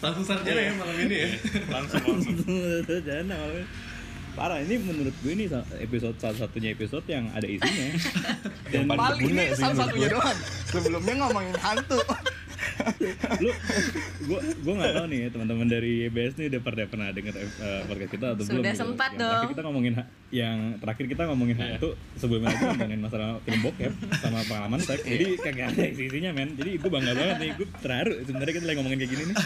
Langsung 0.00 0.24
sarjana 0.24 0.60
ya 0.60 0.72
malam 0.80 0.96
ini 0.96 1.16
ya. 1.16 1.28
Langsung 1.68 2.02
langsung. 2.08 2.36
Jangan 2.88 3.26
malah. 3.28 3.66
Parah 4.36 4.60
ini 4.60 4.76
menurut 4.76 5.16
gue 5.24 5.32
ini 5.32 5.48
episode 5.80 6.16
salah 6.20 6.36
satunya 6.36 6.76
episode 6.76 7.04
yang 7.08 7.28
ada 7.32 7.48
isinya. 7.48 7.88
Dan 8.68 8.84
Paling 8.88 9.32
ini 9.32 9.52
sih 9.56 9.64
salah 9.64 9.88
satunya 9.88 10.08
doang 10.12 10.38
sebelumnya 10.68 11.14
ngomongin 11.24 11.56
hantu 11.56 12.00
lu 13.36 13.50
gue 14.22 14.38
gue 14.56 14.74
nggak 14.74 14.92
tahu 14.92 15.06
nih 15.06 15.18
ya, 15.18 15.28
teman-teman 15.30 15.66
dari 15.66 15.92
EBS 16.06 16.34
nih 16.36 16.46
udah 16.48 16.60
pernah 16.60 16.86
pernah 16.86 17.08
denger 17.10 17.34
eh, 17.36 17.80
podcast 17.84 18.10
kita 18.10 18.26
atau 18.28 18.42
belum 18.42 18.58
Sudah 18.58 18.72
gitu. 18.72 18.82
sempat 18.82 19.10
yang 19.10 19.20
dong. 19.22 19.48
kita 19.50 19.62
ngomongin 19.62 19.92
yang 20.28 20.58
terakhir 20.76 21.04
kita 21.06 21.22
ngomongin 21.26 21.56
hantu 21.56 21.88
sebelumnya 22.14 22.50
lagi 22.50 22.62
ngomongin 22.66 23.00
masalah 23.00 23.28
film 23.40 23.60
bokep 23.62 23.92
sama 24.18 24.38
pengalaman 24.42 24.80
seks. 24.80 25.02
Jadi 25.02 25.26
kagak 25.38 25.66
ada 25.70 25.84
isinya 25.86 26.30
men. 26.32 26.48
Jadi 26.52 26.70
gue 26.76 26.90
bangga 26.90 27.12
banget 27.12 27.36
nih 27.38 27.50
gue 27.54 27.68
terharu 27.78 28.14
sebenarnya 28.22 28.54
kita 28.54 28.64
lagi 28.64 28.76
ngomongin 28.76 28.98
kayak 28.98 29.12
gini 29.12 29.22
nih. 29.26 29.36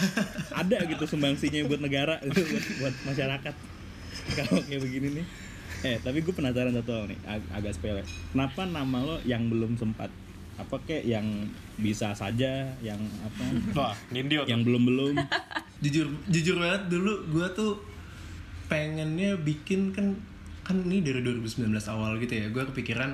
Ada 0.51 0.77
gitu 0.87 1.03
sumbangsinya 1.07 1.59
buat 1.65 1.81
negara 1.81 2.15
gitu, 2.21 2.41
buat, 2.51 2.65
buat 2.79 2.95
masyarakat. 3.05 3.55
Kalau 4.33 4.59
kayak 4.63 4.81
begini 4.81 5.07
nih. 5.17 5.25
Eh 5.81 5.97
tapi 5.97 6.21
gue 6.21 6.29
penasaran 6.29 6.69
satu 6.71 6.93
hal 6.93 7.05
nih 7.07 7.17
ag- 7.25 7.49
agak 7.51 7.73
sepele. 7.73 8.05
Kenapa 8.31 8.61
nama 8.63 8.97
lo 9.01 9.17
yang 9.21 9.49
belum 9.49 9.75
sempat 9.75 10.13
apa 10.59 10.75
kayak 10.83 11.05
yang 11.07 11.27
bisa 11.79 12.11
saja 12.13 12.67
yang 12.83 12.99
apa? 13.23 13.43
Wah, 13.77 13.95
Nindio 14.11 14.45
yang 14.45 14.61
belum 14.61 14.83
belum 14.87 15.15
jujur 15.83 16.07
jujur 16.29 16.61
banget 16.61 16.91
dulu 16.91 17.13
gua 17.31 17.49
tuh 17.51 17.79
pengennya 18.69 19.35
bikin 19.41 19.91
kan 19.91 20.13
kan 20.61 20.77
ini 20.87 21.01
dari 21.01 21.25
2019 21.25 21.73
awal 21.89 22.21
gitu 22.21 22.37
ya 22.37 22.47
gue 22.53 22.63
kepikiran 22.63 23.11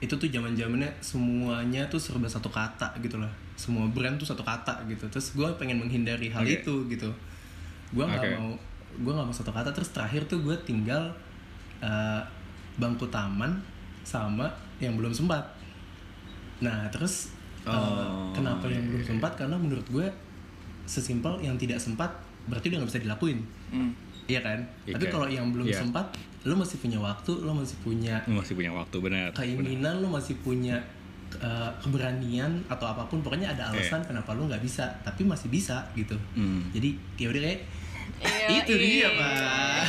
itu 0.00 0.10
tuh 0.16 0.26
zaman 0.32 0.56
zamannya 0.56 0.88
semuanya 1.04 1.86
tuh 1.92 2.00
serba 2.00 2.24
satu 2.26 2.48
kata 2.48 2.88
gitu 3.04 3.20
lah 3.20 3.28
semua 3.54 3.86
brand 3.86 4.18
tuh 4.18 4.26
satu 4.26 4.42
kata 4.42 4.82
gitu. 4.90 5.06
Terus 5.08 5.34
gue 5.34 5.48
pengen 5.56 5.78
menghindari 5.78 6.30
hal 6.30 6.42
Oke. 6.42 6.62
itu 6.62 6.74
gitu. 6.90 7.10
Gue 7.94 8.04
nggak 8.04 8.22
Oke. 8.22 8.30
mau 8.38 8.50
gue 8.94 9.12
nggak 9.14 9.26
mau 9.30 9.34
satu 9.34 9.50
kata. 9.54 9.70
Terus 9.70 9.90
terakhir 9.94 10.26
tuh 10.26 10.42
gue 10.42 10.54
tinggal 10.66 11.14
eh, 11.78 12.22
bangku 12.78 13.06
taman 13.08 13.62
sama 14.02 14.50
yang 14.82 14.98
belum 14.98 15.14
sempat 15.14 15.40
nah 16.64 16.88
terus 16.88 17.28
uh, 17.62 17.70
Oh, 17.70 18.32
kenapa 18.32 18.64
yang 18.66 18.84
belum 18.86 19.04
sempat 19.04 19.36
karena 19.36 19.54
menurut 19.54 19.84
gue 19.86 20.06
sesimpel 20.84 21.40
yang 21.40 21.56
tidak 21.56 21.76
sempat 21.76 22.10
berarti 22.44 22.68
udah 22.68 22.78
nggak 22.80 22.90
bisa 22.90 23.02
dilakuin 23.02 23.40
Hmm. 23.68 23.90
Iya 24.24 24.40
kan? 24.40 24.56
Iya, 24.86 24.96
Tapi 24.96 25.04
kayak- 25.04 25.12
kalau 25.12 25.26
yang 25.28 25.46
belum 25.50 25.66
iya. 25.66 25.76
sempat, 25.76 26.06
lo 26.42 26.56
masih 26.56 26.80
punya 26.80 26.96
waktu, 26.96 27.32
lo 27.44 27.52
masih 27.52 27.76
punya 27.82 28.16
masih 28.24 28.54
punya 28.54 28.72
waktu 28.72 28.96
benar. 28.96 29.28
benar. 29.28 29.36
keinginan, 29.36 30.00
lo 30.00 30.08
masih 30.08 30.40
punya 30.40 30.80
uh, 31.36 31.68
keberanian 31.76 32.48
atau 32.64 32.86
apa 32.86 33.04
pun. 33.04 33.20
Pokoknya 33.20 33.52
ada 33.52 33.68
alasan 33.68 34.00
kenapa 34.00 34.32
lo 34.32 34.48
nggak 34.48 34.64
bisa, 34.64 34.88
tapi 35.04 35.28
masih 35.28 35.52
bisa 35.52 35.84
gitu. 35.92 36.16
Hmm. 36.32 36.64
Jadi 36.70 36.96
ya 37.18 37.28
udah 37.28 37.42
kayak 37.42 37.60
Iya, 38.24 38.46
itu 38.58 38.72
dia 38.74 38.88
iya. 38.88 39.08
pak. 39.12 39.84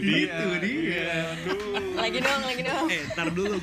itu 0.00 0.46
dia. 0.60 1.12
Lagi 1.94 2.18
dong, 2.18 2.42
lagi 2.42 2.62
dong. 2.62 2.86
Eh, 2.88 3.02
tar 3.12 3.28
dulu. 3.30 3.58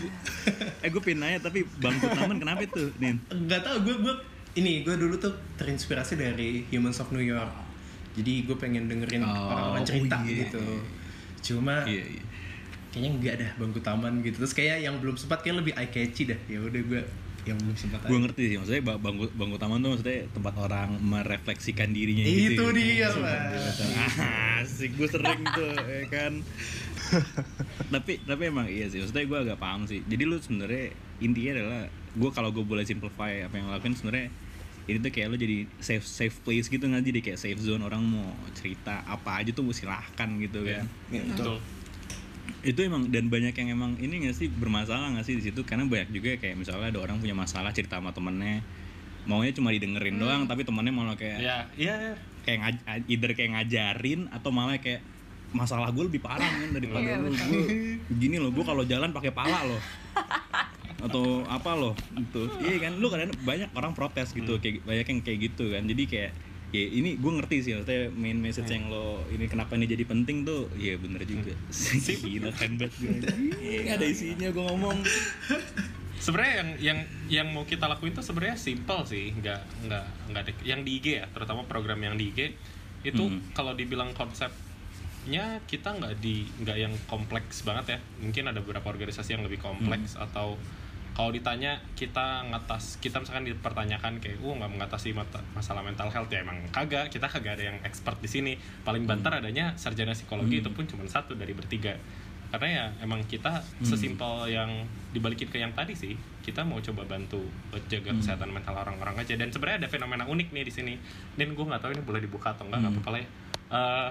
eh, 0.80 0.90
gue 0.90 1.02
pengen 1.02 1.20
nanya 1.22 1.40
tapi 1.42 1.66
bangku 1.80 2.06
taman 2.10 2.38
kenapa 2.38 2.62
itu, 2.64 2.94
Nin? 2.98 3.18
Gak 3.46 3.62
tau 3.62 3.82
gue 3.82 3.96
gue 3.96 4.16
ini 4.54 4.82
gue 4.82 4.94
dulu 4.94 5.18
tuh 5.18 5.34
terinspirasi 5.56 6.14
dari 6.14 6.66
Humans 6.70 7.02
of 7.02 7.10
New 7.10 7.24
York. 7.24 7.50
Jadi 8.14 8.46
gue 8.46 8.54
pengen 8.54 8.86
dengerin 8.86 9.26
Oh, 9.26 9.50
orang-orang 9.50 9.84
cerita 9.84 10.22
oh 10.22 10.26
iya. 10.26 10.38
gitu. 10.46 10.64
Cuma 11.44 11.82
Iya, 11.84 12.04
iya. 12.06 12.22
kayaknya 12.90 13.10
enggak 13.10 13.36
dah 13.42 13.52
bangku 13.58 13.80
taman 13.82 14.22
gitu. 14.22 14.38
Terus 14.46 14.54
kayak 14.54 14.78
yang 14.82 15.02
belum 15.02 15.18
sempat 15.18 15.42
kayak 15.42 15.66
lebih 15.66 15.74
eye 15.74 15.90
catchy 15.90 16.30
dah. 16.30 16.38
Ya 16.46 16.62
udah 16.62 16.82
gue 16.82 17.02
yang 17.44 17.60
belum 17.60 17.78
sempat 17.78 18.00
Gue 18.08 18.20
ngerti 18.20 18.44
sih, 18.54 18.58
maksudnya 18.60 18.84
ba- 18.84 19.02
bangku 19.02 19.26
bangku 19.36 19.58
taman 19.60 19.80
tuh 19.84 19.90
maksudnya 19.96 20.20
tempat 20.32 20.54
orang 20.60 20.90
merefleksikan 21.00 21.90
dirinya 21.92 22.24
gitu. 22.24 22.54
Itu 22.56 22.66
ya. 22.70 22.74
dia, 22.74 23.08
Pak. 23.12 23.40
Ah, 23.94 24.62
Asik, 24.64 24.92
gue 24.96 25.08
sering 25.12 25.42
tuh, 25.52 25.74
ya 25.76 26.04
kan. 26.08 26.34
tapi 27.94 28.24
tapi 28.24 28.42
emang 28.48 28.68
iya 28.72 28.88
sih, 28.88 29.04
maksudnya 29.04 29.26
gue 29.28 29.40
agak 29.50 29.58
paham 29.60 29.86
sih. 29.86 30.02
Jadi 30.08 30.24
lu 30.24 30.40
sebenarnya 30.40 30.96
intinya 31.20 31.52
adalah 31.60 31.82
gue 32.14 32.30
kalau 32.32 32.50
gue 32.54 32.64
boleh 32.64 32.86
simplify 32.86 33.44
apa 33.46 33.54
yang 33.58 33.68
lo 33.70 33.74
lakuin 33.74 33.98
sebenarnya 33.98 34.30
ini 34.84 34.98
tuh 35.00 35.12
kayak 35.16 35.28
lo 35.34 35.36
jadi 35.40 35.58
safe 35.80 36.04
safe 36.06 36.36
place 36.44 36.68
gitu 36.68 36.84
nggak 36.86 37.04
jadi 37.08 37.20
kayak 37.24 37.40
safe 37.40 37.58
zone 37.58 37.82
orang 37.82 38.04
mau 38.04 38.28
cerita 38.54 39.02
apa 39.08 39.42
aja 39.42 39.56
tuh 39.56 39.66
silahkan 39.72 40.30
gitu 40.38 40.62
kan 40.68 40.86
betul 41.10 41.58
itu 42.64 42.80
emang 42.84 43.08
dan 43.08 43.28
banyak 43.32 43.56
yang 43.56 43.70
emang 43.76 43.96
ini 44.00 44.28
nggak 44.28 44.36
sih 44.36 44.48
bermasalah 44.52 45.16
nggak 45.16 45.26
sih 45.28 45.36
di 45.40 45.44
situ? 45.44 45.64
Karena 45.64 45.88
banyak 45.88 46.12
juga 46.12 46.36
kayak 46.40 46.56
misalnya 46.56 46.92
ada 46.92 47.00
orang 47.00 47.20
punya 47.20 47.36
masalah 47.36 47.72
cerita 47.72 48.00
sama 48.00 48.12
temennya. 48.12 48.64
Maunya 49.24 49.56
cuma 49.56 49.72
didengerin 49.72 50.20
doang 50.20 50.44
tapi 50.48 50.68
temennya 50.68 50.92
malah 50.92 51.16
kayak 51.16 51.40
ya 51.40 51.58
iya. 51.80 52.20
kayak 52.44 52.60
ngaj- 52.60 53.08
either 53.08 53.32
kayak 53.32 53.56
ngajarin 53.56 54.28
atau 54.36 54.52
malah 54.52 54.76
kayak 54.76 55.00
masalah 55.56 55.94
gue 55.96 56.04
lebih 56.10 56.20
parah 56.20 56.44
kan 56.44 56.76
daripada 56.76 57.00
Iya, 57.06 57.22
lu. 57.24 57.30
gue 57.32 57.64
begini 58.12 58.42
loh 58.42 58.52
gue 58.52 58.66
kalau 58.66 58.84
jalan 58.84 59.16
pakai 59.16 59.32
pala 59.32 59.64
loh. 59.64 59.80
Atau 61.04 61.44
apa 61.48 61.72
loh 61.76 61.96
gitu. 62.16 62.48
Iya 62.60 62.90
kan? 62.90 63.00
Lu 63.00 63.08
kadang 63.08 63.32
banyak 63.44 63.72
orang 63.72 63.96
protes 63.96 64.36
gitu 64.36 64.60
kayak 64.60 64.84
banyak 64.84 65.06
yang 65.08 65.20
kayak 65.24 65.40
gitu 65.52 65.72
kan. 65.72 65.84
Jadi 65.88 66.04
kayak 66.10 66.32
ya 66.74 66.86
ini 66.90 67.22
gue 67.22 67.32
ngerti 67.38 67.56
sih 67.62 67.72
maksudnya 67.78 68.10
main 68.12 68.42
message 68.42 68.66
yang 68.68 68.90
lo 68.90 69.22
ini 69.30 69.46
kenapa 69.46 69.78
ini 69.78 69.86
jadi 69.86 70.10
penting 70.10 70.42
tuh 70.42 70.74
iya 70.74 70.98
bener 70.98 71.22
juga. 71.22 71.54
Gila 72.26 72.50
keren 72.50 72.74
banget 72.82 72.94
gue 72.98 73.14
Nggak 73.86 73.96
ada 74.02 74.06
isinya 74.10 74.50
gue 74.50 74.64
ngomong. 74.66 74.98
Sebenarnya 76.18 76.54
yang 76.58 76.70
yang 76.82 77.00
yang 77.30 77.48
mau 77.54 77.62
kita 77.64 77.86
lakuin 77.86 78.18
tuh 78.18 78.26
sebenarnya 78.26 78.58
simple 78.58 79.06
sih 79.06 79.38
nggak 79.38 79.62
nggak 79.86 80.06
nggak 80.34 80.42
ada 80.42 80.52
yang 80.66 80.82
di 80.82 80.98
IG 80.98 81.22
ya 81.22 81.26
terutama 81.30 81.62
program 81.68 82.02
yang 82.02 82.18
di 82.18 82.34
IG 82.34 82.40
itu 83.04 83.24
Hmm. 83.28 83.44
kalau 83.52 83.76
dibilang 83.76 84.16
konsepnya 84.16 85.60
kita 85.68 85.94
nggak 85.94 86.24
di 86.24 86.48
nggak 86.64 86.78
yang 86.80 86.94
kompleks 87.06 87.62
banget 87.62 87.86
ya. 87.96 88.00
Mungkin 88.18 88.50
ada 88.50 88.64
beberapa 88.64 88.90
organisasi 88.90 89.38
yang 89.38 89.44
lebih 89.46 89.62
kompleks 89.62 90.18
atau 90.18 90.56
kalau 91.14 91.30
ditanya 91.30 91.78
kita 91.94 92.50
ngatas 92.50 92.98
kita 92.98 93.22
misalkan 93.22 93.46
dipertanyakan 93.46 94.18
kayak 94.18 94.42
uh 94.42 94.54
nggak 94.58 94.72
mengatasi 94.74 95.14
masalah 95.54 95.86
mental 95.86 96.10
health 96.10 96.30
ya 96.34 96.42
emang 96.42 96.58
kagak. 96.74 97.14
Kita 97.14 97.30
kagak 97.30 97.62
ada 97.62 97.70
yang 97.70 97.78
expert 97.86 98.18
di 98.18 98.26
sini. 98.26 98.54
Paling 98.82 99.06
banter 99.06 99.30
adanya 99.30 99.78
sarjana 99.78 100.18
psikologi 100.18 100.66
itu 100.66 100.74
pun 100.74 100.90
cuma 100.90 101.06
satu 101.06 101.38
dari 101.38 101.54
bertiga. 101.54 101.94
Karena 102.50 102.70
ya 102.70 102.86
emang 103.06 103.22
kita 103.26 103.62
sesimpel 103.82 104.50
yang 104.50 104.86
dibalikin 105.10 105.50
ke 105.50 105.58
yang 105.58 105.74
tadi 105.74 105.98
sih 105.98 106.14
kita 106.46 106.62
mau 106.62 106.78
coba 106.82 107.06
bantu 107.06 107.42
jaga 107.90 108.14
kesehatan 108.14 108.50
mental 108.50 108.74
orang-orang 108.74 109.22
aja. 109.22 109.38
Dan 109.38 109.54
sebenarnya 109.54 109.86
ada 109.86 109.90
fenomena 109.94 110.26
unik 110.26 110.50
nih 110.50 110.66
di 110.66 110.74
sini. 110.74 110.94
Dan 111.38 111.54
gue 111.54 111.66
nggak 111.66 111.82
tahu 111.82 111.94
ini 111.94 112.02
boleh 112.02 112.26
dibuka 112.26 112.58
atau 112.58 112.66
enggak 112.66 112.90
nggak 112.90 112.94
apa-apa 112.98 113.10
lah 113.14 113.22
ya. 113.22 113.30
Eh, 113.74 114.10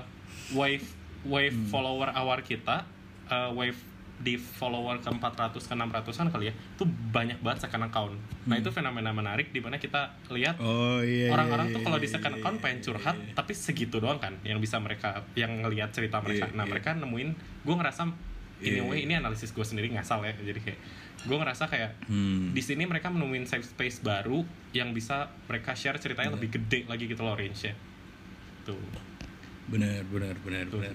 wave 0.54 0.86
wave 1.26 1.58
follower 1.70 2.10
awar 2.14 2.42
kita 2.42 2.86
eh, 3.30 3.50
wave 3.54 3.78
di 4.20 4.36
follower 4.36 5.00
ke 5.00 5.10
400 5.10 5.56
ke 5.56 5.74
600an 5.74 6.28
kali 6.30 6.50
ya 6.50 6.54
itu 6.54 6.84
banyak 6.86 7.40
banget 7.40 7.66
second 7.66 7.88
account. 7.88 8.14
Nah 8.46 8.54
itu 8.54 8.70
fenomena 8.70 9.10
menarik 9.10 9.50
di 9.50 9.58
mana 9.58 9.76
kita 9.76 10.14
lihat 10.30 10.60
oh 10.62 11.00
iya 11.00 11.32
orang-orang 11.32 11.72
tuh 11.72 11.82
kalau 11.82 11.98
di 11.98 12.06
second 12.06 12.38
account 12.38 12.60
pengen 12.60 12.78
curhat 12.80 13.16
tapi 13.32 13.50
segitu 13.50 13.98
doang 13.98 14.22
kan 14.22 14.36
yang 14.42 14.62
bisa 14.62 14.78
mereka 14.78 15.26
yang 15.34 15.62
ngelihat 15.62 15.90
cerita 15.90 16.22
mereka. 16.22 16.46
Iya, 16.46 16.54
nah 16.54 16.66
iya. 16.66 16.70
mereka 16.70 16.94
nemuin 16.94 17.28
gue 17.64 17.74
ngerasa 17.74 18.02
in 18.62 18.78
a 18.78 18.78
Iya, 18.78 18.82
way 18.86 19.02
ini 19.02 19.18
analisis 19.18 19.50
gue 19.50 19.66
sendiri 19.66 19.90
ngasal 19.90 20.22
ya 20.22 20.38
jadi 20.38 20.60
kayak 20.60 20.78
gue 21.22 21.36
ngerasa 21.38 21.66
kayak 21.66 21.90
Hmm. 22.06 22.54
di 22.54 22.62
sini 22.62 22.86
mereka 22.86 23.10
menemuin 23.10 23.42
safe 23.42 23.66
space 23.66 24.02
baru 24.02 24.46
yang 24.70 24.94
bisa 24.94 25.34
mereka 25.50 25.74
share 25.74 25.98
ceritanya 25.98 26.30
Iya. 26.30 26.36
lebih 26.38 26.50
gede 26.62 26.86
lagi 26.86 27.10
gitu 27.10 27.26
loh 27.26 27.34
range-nya. 27.34 27.74
Tuh. 28.62 28.78
Benar 29.66 30.06
benar 30.06 30.38
benar 30.42 30.66
benar 30.70 30.94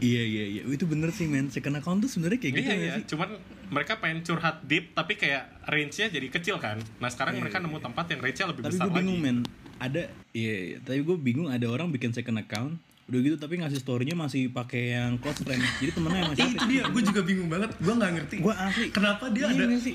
iya 0.00 0.22
iya 0.22 0.44
iya. 0.48 0.62
Itu 0.64 0.86
bener 0.88 1.10
sih 1.10 1.26
men. 1.28 1.50
Second 1.50 1.82
account 1.82 2.00
tuh 2.06 2.10
sebenarnya 2.10 2.38
kayak 2.40 2.54
gitu 2.56 2.68
iya 2.68 2.74
nggak 2.78 2.88
iya. 2.88 2.96
sih? 3.02 3.04
Cuman 3.12 3.28
mereka 3.68 3.98
pengen 3.98 4.22
curhat 4.22 4.62
deep 4.64 4.92
tapi 4.96 5.18
kayak 5.18 5.48
range-nya 5.68 6.06
jadi 6.08 6.26
kecil 6.30 6.56
kan. 6.62 6.78
Nah 7.02 7.10
sekarang 7.10 7.36
mereka 7.42 7.58
nemu 7.58 7.78
tempat 7.82 8.06
yang 8.12 8.20
range-nya 8.22 8.46
lebih 8.48 8.62
Iya, 8.62 8.68
tapi 8.70 8.76
besar 8.78 8.86
gue 8.88 8.96
bingung 9.02 9.20
lagi. 9.20 9.26
men. 9.28 9.38
Ada 9.82 10.02
iya, 10.32 10.56
iya. 10.72 10.78
Tapi 10.80 11.00
gue 11.02 11.16
bingung 11.18 11.48
ada 11.50 11.66
orang 11.66 11.90
bikin 11.90 12.14
second 12.14 12.38
account 12.38 12.78
udah 13.12 13.20
gitu 13.20 13.36
tapi 13.36 13.54
ngasih 13.54 13.76
storynya 13.76 14.16
masih 14.16 14.48
pakai 14.48 14.96
yang 14.96 15.20
close 15.20 15.36
friend 15.38 15.60
jadi 15.76 15.92
temennya 15.92 16.18
yang 16.18 16.30
masih 16.32 16.48
itu 16.48 16.64
dia, 16.66 16.82
gue 16.86 17.02
juga 17.04 17.20
bingung 17.20 17.46
banget. 17.46 17.70
Gue 17.76 17.92
nggak 17.92 18.10
ngerti. 18.14 18.36
gue 18.38 18.54
asli 18.56 18.86
Kenapa 18.88 19.28
dia 19.28 19.44
Iya 19.44 19.52
ada? 19.52 19.64
nggak 19.68 19.82
sih 19.84 19.94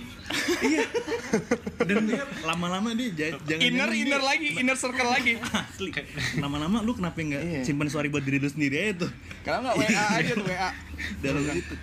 iya. 0.61 0.81
Dan 1.79 1.97
dia 2.05 2.21
lama-lama 2.43 2.93
dia 2.93 3.09
ja- 3.11 3.41
jangan 3.43 3.61
Inner 3.63 3.89
inner 3.91 4.21
lagi, 4.21 4.47
inner 4.53 4.77
circle 4.77 5.09
lagi. 5.09 5.33
asli 5.65 5.89
lama-lama 6.37 6.77
lu 6.79 6.93
kenapa 6.93 7.17
nggak 7.17 7.41
Iya. 7.41 7.61
simpan 7.63 7.89
story 7.89 8.07
buat 8.07 8.21
diri 8.21 8.37
lu 8.37 8.47
sendiri 8.47 8.75
aja 8.79 8.93
tuh 9.01 9.11
Karena 9.41 9.65
nggak 9.65 9.75
WA 9.75 10.03
aja 10.13 10.31
tuh 10.31 10.45
WA. 10.45 10.69
dalam 11.25 11.41
gitu 11.43 11.75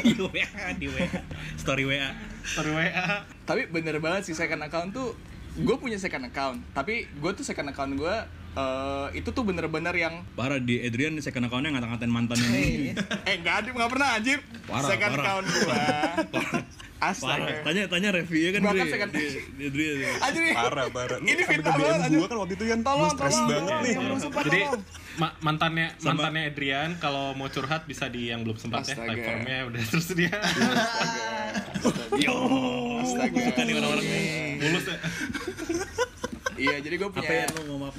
di 0.00 0.14
WA 0.16 0.48
di 0.72 0.86
WA 0.86 1.06
story 1.54 1.82
WA 1.84 2.14
story 2.44 2.70
WA 2.70 3.04
Tapi 3.42 3.66
bener 3.68 3.98
banget 3.98 4.22
sih 4.24 4.34
second 4.34 4.62
account 4.62 4.90
tuh 4.90 5.18
gue 5.52 5.76
punya 5.76 5.96
second 5.96 6.24
account 6.24 6.64
tapi 6.72 7.04
gue 7.12 7.30
tuh 7.32 7.42
second 7.42 7.68
account 7.68 7.92
gue 7.92 8.14
eh, 8.54 8.66
itu 9.14 9.28
tuh 9.28 9.42
bener-bener 9.42 9.94
yang 9.94 10.14
parah 10.32 10.56
di 10.56 10.78
Adrian 10.78 11.12
di 11.12 11.20
second 11.20 11.44
accountnya 11.44 11.72
ngata-ngatain 11.72 12.08
mantannya 12.08 12.48
ini. 12.50 12.90
Eh 13.22 13.34
nggak 13.38 13.54
ada 13.58 13.68
nggak 13.70 13.90
pernah 13.90 14.08
anjir. 14.12 14.38
Parah, 14.64 14.86
second 14.86 15.10
parah. 15.10 15.22
account 15.22 15.44
gue 15.46 15.62
parah. 16.34 16.62
Astaga. 17.02 17.66
Tanya 17.66 17.90
tanya 17.90 18.14
review 18.14 18.54
kan 18.54 18.62
Bahkan 18.62 18.86
second- 18.86 19.10
di, 19.10 19.26
di 19.52 19.64
Adrian. 19.66 20.14
Anjir 20.20 20.42
parah 20.52 20.86
parah. 20.88 21.18
Ini 21.18 21.42
fitnah 21.42 21.74
banget, 21.74 22.10
gua 22.14 22.26
kan 22.26 22.38
waktu 22.38 22.54
itu 22.54 22.64
kan 22.64 22.80
tolong 22.80 23.10
Gua 23.10 23.18
tolong. 23.18 23.42
banget 23.42 23.62
tolong, 23.64 23.82
nih. 23.82 23.92
Yang 23.92 24.30
Jadi 24.44 24.60
ma- 25.16 25.36
mantannya 25.40 25.86
Sama- 25.96 26.08
mantannya 26.14 26.42
Adrian 26.46 26.90
kalau 26.96 27.34
mau 27.34 27.48
curhat 27.48 27.82
bisa 27.84 28.06
di 28.06 28.30
yang 28.30 28.46
belum 28.46 28.54
sempat 28.54 28.84
ya 28.84 28.94
Astaga. 28.94 29.08
live 29.08 29.22
formnya 29.24 29.58
udah 29.66 29.82
tersedia. 29.84 30.30
yo 32.16 32.36
Astaga. 33.02 33.38
suka 33.42 33.60
nih 33.60 33.74
orang-orang 33.74 34.04
nih. 34.04 34.22
Mulus 34.62 34.84
ya. 34.86 34.96
Iya, 36.54 36.76
jadi 36.78 36.94
gue 36.96 37.08
apa 37.08 37.16
punya 37.18 37.30
ya 37.32 37.46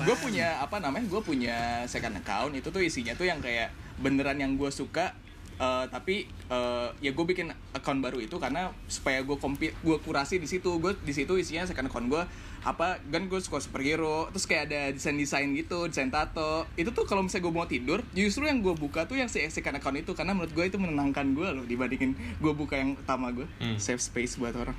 gue 0.04 0.16
punya 0.18 0.48
apa 0.60 0.78
namanya 0.78 1.06
gue 1.06 1.22
punya 1.22 1.58
second 1.86 2.16
account. 2.18 2.52
Itu 2.54 2.70
tuh 2.70 2.82
isinya 2.82 3.14
tuh 3.14 3.26
yang 3.26 3.40
kayak 3.40 3.70
beneran 3.98 4.38
yang 4.38 4.54
gue 4.54 4.70
suka 4.70 5.14
eh, 5.54 5.86
tapi 5.86 6.26
eh, 6.28 6.88
ya 7.00 7.14
gue 7.14 7.26
bikin 7.26 7.48
account 7.72 8.02
baru 8.02 8.18
itu 8.18 8.36
karena 8.38 8.74
supaya 8.90 9.22
gue 9.22 9.38
kompi 9.38 9.70
gue 9.72 9.98
kurasi 10.00 10.38
di 10.38 10.46
situ. 10.46 10.82
Gue 10.82 10.98
di 10.98 11.14
situ 11.14 11.38
isinya 11.38 11.64
second 11.64 11.88
account 11.88 12.10
gue 12.10 12.24
apa 12.64 12.96
kan 13.04 13.28
gue 13.28 13.40
suka 13.44 13.60
superhero 13.60 14.32
terus 14.32 14.48
kayak 14.48 14.72
ada 14.72 14.82
desain 14.96 15.14
desain 15.14 15.52
gitu 15.54 15.86
desain 15.86 16.10
tato. 16.10 16.66
Itu 16.74 16.90
tuh 16.90 17.04
kalau 17.04 17.22
misalnya 17.22 17.46
gue 17.46 17.54
mau 17.54 17.68
tidur 17.68 18.00
justru 18.12 18.48
yang 18.48 18.64
gue 18.64 18.74
buka 18.74 19.06
tuh 19.06 19.20
yang 19.20 19.28
si 19.28 19.44
second 19.48 19.78
account 19.78 20.00
itu 20.00 20.16
karena 20.16 20.34
menurut 20.34 20.52
gue 20.52 20.66
itu 20.66 20.80
menenangkan 20.80 21.36
gue 21.36 21.48
loh 21.54 21.66
dibandingin 21.68 22.16
gue 22.40 22.54
buka 22.56 22.80
yang 22.80 22.96
utama 22.96 23.30
gue 23.30 23.46
Hmm. 23.60 23.78
safe 23.78 24.02
space 24.02 24.40
buat 24.40 24.56
orang 24.56 24.74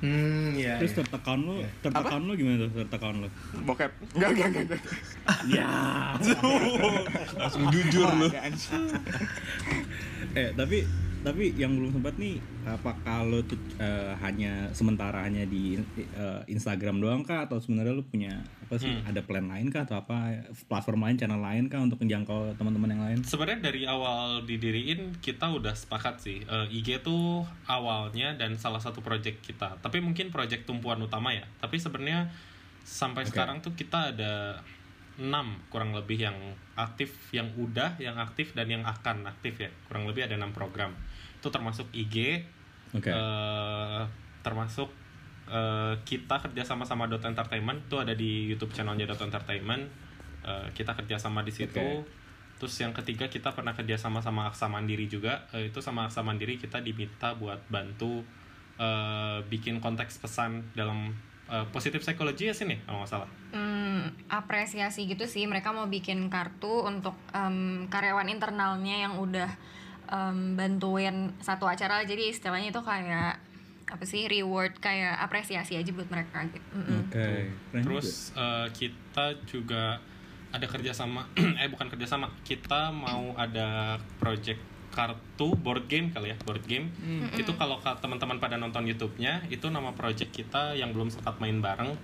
Hmm, 0.00 0.56
iya. 0.56 0.80
terus 0.80 0.96
iya. 0.96 1.04
third 1.04 1.12
account 1.12 1.42
lu 1.44 1.54
third 1.84 1.92
Apa? 1.92 2.08
account 2.08 2.24
lu 2.24 2.32
gimana 2.32 2.56
tuh 2.64 2.70
third 2.72 2.92
account 2.96 3.16
lu 3.20 3.28
bokep 3.68 3.92
enggak 4.16 4.30
enggak 4.32 4.48
enggak, 4.48 4.80
ya 5.44 5.68
langsung 7.36 7.64
jujur 7.68 8.08
lu 8.08 8.26
anjing. 8.32 8.88
eh 10.32 10.48
tapi 10.56 10.88
tapi 11.24 11.56
yang 11.56 11.72
belum 11.72 11.96
sempat 11.96 12.14
nih 12.20 12.42
apa 12.68 12.92
kalau 13.00 13.40
tuh 13.46 13.58
eh, 13.80 14.12
hanya 14.20 14.68
sementara 14.76 15.24
hanya 15.24 15.48
di 15.48 15.80
eh, 15.96 16.40
Instagram 16.50 17.00
doang 17.00 17.22
kah 17.24 17.48
atau 17.48 17.62
sebenarnya 17.62 17.96
lu 17.96 18.04
punya 18.04 18.44
apa 18.66 18.78
sih 18.78 18.92
ada 19.02 19.18
plan 19.24 19.48
lain 19.50 19.66
kah 19.72 19.82
atau 19.82 19.98
apa 19.98 20.46
platform 20.70 21.08
lain 21.08 21.16
channel 21.18 21.42
lain 21.42 21.66
kah 21.66 21.82
untuk 21.82 21.98
menjangkau 22.04 22.54
teman-teman 22.54 22.90
yang 22.94 23.02
lain 23.02 23.18
Sebenarnya 23.26 23.72
dari 23.72 23.82
awal 23.88 24.46
didiriin 24.46 25.18
kita 25.18 25.50
udah 25.50 25.74
sepakat 25.74 26.22
sih 26.22 26.40
Eh, 26.50 26.66
IG 26.82 27.06
tuh 27.06 27.46
awalnya 27.70 28.34
dan 28.34 28.58
salah 28.58 28.82
satu 28.82 28.98
project 29.04 29.38
kita. 29.44 29.78
Tapi 29.78 30.02
mungkin 30.02 30.34
project 30.34 30.66
tumpuan 30.66 30.98
utama 30.98 31.30
ya. 31.30 31.46
Tapi 31.62 31.78
sebenarnya 31.78 32.26
sampai 32.82 33.22
Oke. 33.22 33.30
sekarang 33.30 33.62
tuh 33.62 33.78
kita 33.78 34.10
ada 34.10 34.58
6 35.20 35.30
kurang 35.70 35.94
lebih 35.94 36.26
yang 36.26 36.38
aktif, 36.74 37.30
yang 37.30 37.52
udah, 37.54 38.00
yang 38.02 38.18
aktif 38.18 38.50
dan 38.58 38.66
yang 38.66 38.82
akan 38.82 39.30
aktif 39.30 39.62
ya. 39.62 39.70
Kurang 39.86 40.10
lebih 40.10 40.26
ada 40.26 40.34
6 40.34 40.50
program. 40.50 40.90
Itu 41.40 41.48
termasuk 41.48 41.88
IG, 41.90 42.44
oke. 42.92 43.08
eh, 43.08 44.02
termasuk 44.44 44.92
eh, 45.48 45.94
kita 46.04 46.36
kerja 46.38 46.62
sama 46.62 46.84
sama 46.84 47.08
Dot 47.08 47.24
Entertainment 47.24 47.88
itu 47.88 47.96
ada 47.96 48.12
di 48.12 48.46
YouTube 48.46 48.70
channelnya 48.70 49.08
Dot 49.08 49.24
Entertainment. 49.24 49.88
Eh, 50.40 50.66
kita 50.76 50.92
kerja 50.94 51.16
sama 51.16 51.40
di 51.42 51.52
situ. 51.52 51.80
Oke. 51.80 52.18
terus 52.60 52.76
yang 52.76 52.92
ketiga 52.92 53.24
kita 53.24 53.56
pernah 53.56 53.72
kerja 53.72 53.96
sama 53.96 54.20
sama 54.20 54.52
Aksa 54.52 54.68
Mandiri 54.68 55.08
juga. 55.08 55.48
Eh, 55.56 55.72
itu 55.72 55.80
sama 55.80 56.04
Aksa 56.04 56.20
Mandiri 56.20 56.60
kita 56.60 56.84
diminta 56.84 57.32
buat 57.32 57.56
bantu 57.72 58.20
eh, 58.76 59.40
bikin 59.48 59.80
konteks 59.80 60.20
pesan 60.20 60.68
dalam 60.76 61.16
eh, 61.48 61.64
positive 61.72 62.04
psychology 62.04 62.52
ya 62.52 62.54
sini 62.54 62.76
kalau 62.84 63.00
nggak 63.00 63.12
salah. 63.16 63.28
Hmm, 63.56 64.12
apresiasi 64.28 65.08
gitu 65.08 65.24
sih. 65.24 65.48
Mereka 65.48 65.72
mau 65.72 65.88
bikin 65.88 66.28
kartu 66.28 66.84
untuk 66.84 67.16
em, 67.32 67.88
karyawan 67.88 68.28
internalnya 68.28 69.08
yang 69.08 69.16
udah 69.16 69.48
em, 70.10 70.58
bantuin 70.58 71.30
satu 71.38 71.64
acara 71.64 72.02
jadi 72.02 72.34
istilahnya 72.34 72.74
itu 72.74 72.82
kayak 72.82 73.38
apa 73.90 74.04
sih 74.06 74.30
reward 74.30 74.78
kayak 74.78 75.18
apresiasi 75.18 75.74
aja 75.74 75.90
buat 75.90 76.06
mereka 76.06 76.46
gitu. 76.46 76.62
Mm-mm. 76.78 77.10
oke. 77.10 77.26
Keren 77.74 77.82
Terus 77.82 78.30
eh, 78.38 78.66
kita 78.70 79.34
juga 79.50 79.98
ada 80.50 80.66
kerjasama, 80.66 81.26
eh 81.62 81.66
bukan 81.70 81.90
kerjasama, 81.90 82.30
kita 82.42 82.90
mau 82.94 83.34
ada 83.34 83.98
project 84.18 84.58
kartu 84.90 85.54
board 85.54 85.86
game 85.86 86.10
kali 86.10 86.34
ya 86.34 86.36
board 86.42 86.62
game. 86.66 86.90
Itu 87.34 87.54
kalau 87.54 87.78
ka- 87.78 87.98
teman-teman 87.98 88.42
pada 88.42 88.58
nonton 88.58 88.82
YouTube-nya 88.86 89.46
itu 89.46 89.70
nama 89.70 89.94
project 89.94 90.34
kita 90.34 90.74
yang 90.74 90.90
belum 90.90 91.10
sempat 91.10 91.38
main 91.38 91.58
bareng. 91.58 91.94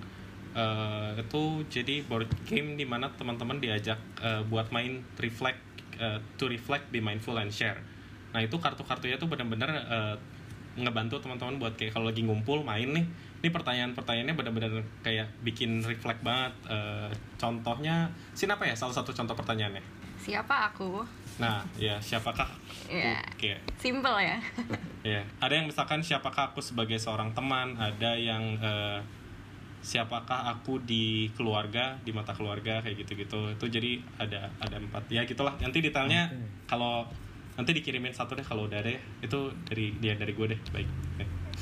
Eh, 0.57 1.23
itu 1.23 1.43
jadi 1.71 2.03
board 2.07 2.31
game 2.47 2.75
di 2.75 2.87
mana 2.87 3.11
teman-teman 3.15 3.59
diajak 3.59 3.99
eh, 4.23 4.43
buat 4.47 4.71
main 4.71 5.07
reflect 5.19 5.59
eh, 5.99 6.19
to 6.35 6.47
reflect 6.47 6.91
be 6.91 6.99
mindful 6.99 7.39
and 7.39 7.51
share 7.51 7.79
nah 8.35 8.41
itu 8.43 8.57
kartu-kartunya 8.59 9.17
tuh 9.17 9.31
benar-benar 9.31 9.71
eh, 9.75 10.17
ngebantu 10.77 11.17
teman-teman 11.25 11.57
buat 11.57 11.75
kayak 11.75 11.97
kalau 11.97 12.13
lagi 12.13 12.23
ngumpul 12.23 12.61
main 12.61 12.93
nih. 12.93 13.07
Ini 13.41 13.49
pertanyaan-pertanyaannya 13.53 14.35
benar-benar 14.37 14.73
kayak 15.05 15.29
bikin 15.45 15.81
reflect 15.85 16.21
banget 16.25 16.53
Eh, 16.69 17.11
contohnya 17.41 18.11
sin 18.37 18.53
apa 18.53 18.69
ya? 18.69 18.77
Salah 18.77 18.93
satu 18.93 19.13
contoh 19.13 19.33
pertanyaannya. 19.37 19.83
Siapa? 20.21 20.73
Aku? 20.73 21.05
nah 21.37 21.61
ya 21.77 22.01
siapakah 22.01 22.49
aku? 22.49 22.97
Iya. 22.97 23.21
kayak 23.37 23.61
Simple 23.77 24.17
ya. 24.25 24.41
ya 25.21 25.21
ada 25.37 25.53
yang 25.53 25.69
misalkan 25.69 26.01
siapakah 26.01 26.53
aku 26.53 26.65
sebagai 26.65 26.97
seorang 26.97 27.33
teman? 27.37 27.77
Ada 27.77 28.17
yang 28.17 28.57
eh, 28.61 29.01
siapakah 29.85 30.51
aku 30.57 30.81
di 30.83 31.29
keluarga 31.37 31.97
di 32.05 32.13
mata 32.13 32.33
keluarga? 32.33 32.81
Kayak 32.81 33.05
gitu-gitu. 33.05 33.53
Itu 33.53 33.67
jadi 33.69 34.01
ada 34.17 34.49
ada 34.61 34.77
empat. 34.81 35.09
Ya 35.13 35.29
gitulah. 35.29 35.57
Nanti 35.61 35.85
detailnya 35.85 36.33
kalau 36.65 37.05
nanti 37.57 37.71
dikirimin 37.73 38.13
satu 38.13 38.33
deh 38.33 38.45
kalau 38.45 38.65
udah 38.65 38.79
ada 38.79 38.91
ya. 38.91 39.01
Itu 39.19 39.53
dari 39.65 39.97
dia 39.97 40.15
dari 40.15 40.33
gue 40.33 40.47
deh. 40.49 40.61
Baik. 40.71 40.89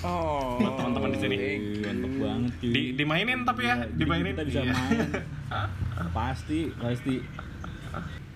Oh. 0.02 0.58
buat 0.58 0.74
teman-teman 0.74 1.10
di 1.10 1.18
sini. 1.18 1.36
Mantep 1.80 2.12
banget 2.18 2.52
cuy. 2.58 2.68
Di 2.68 2.82
dimainin 2.94 3.40
tapi 3.42 3.62
ya. 3.62 3.76
Jadi 3.80 3.94
dimainin. 3.94 4.32
kita 4.34 4.42
bisa 4.44 4.60
Iya. 4.60 4.72
main. 4.72 5.08
Pasti 6.16 6.60
pasti. 6.74 7.16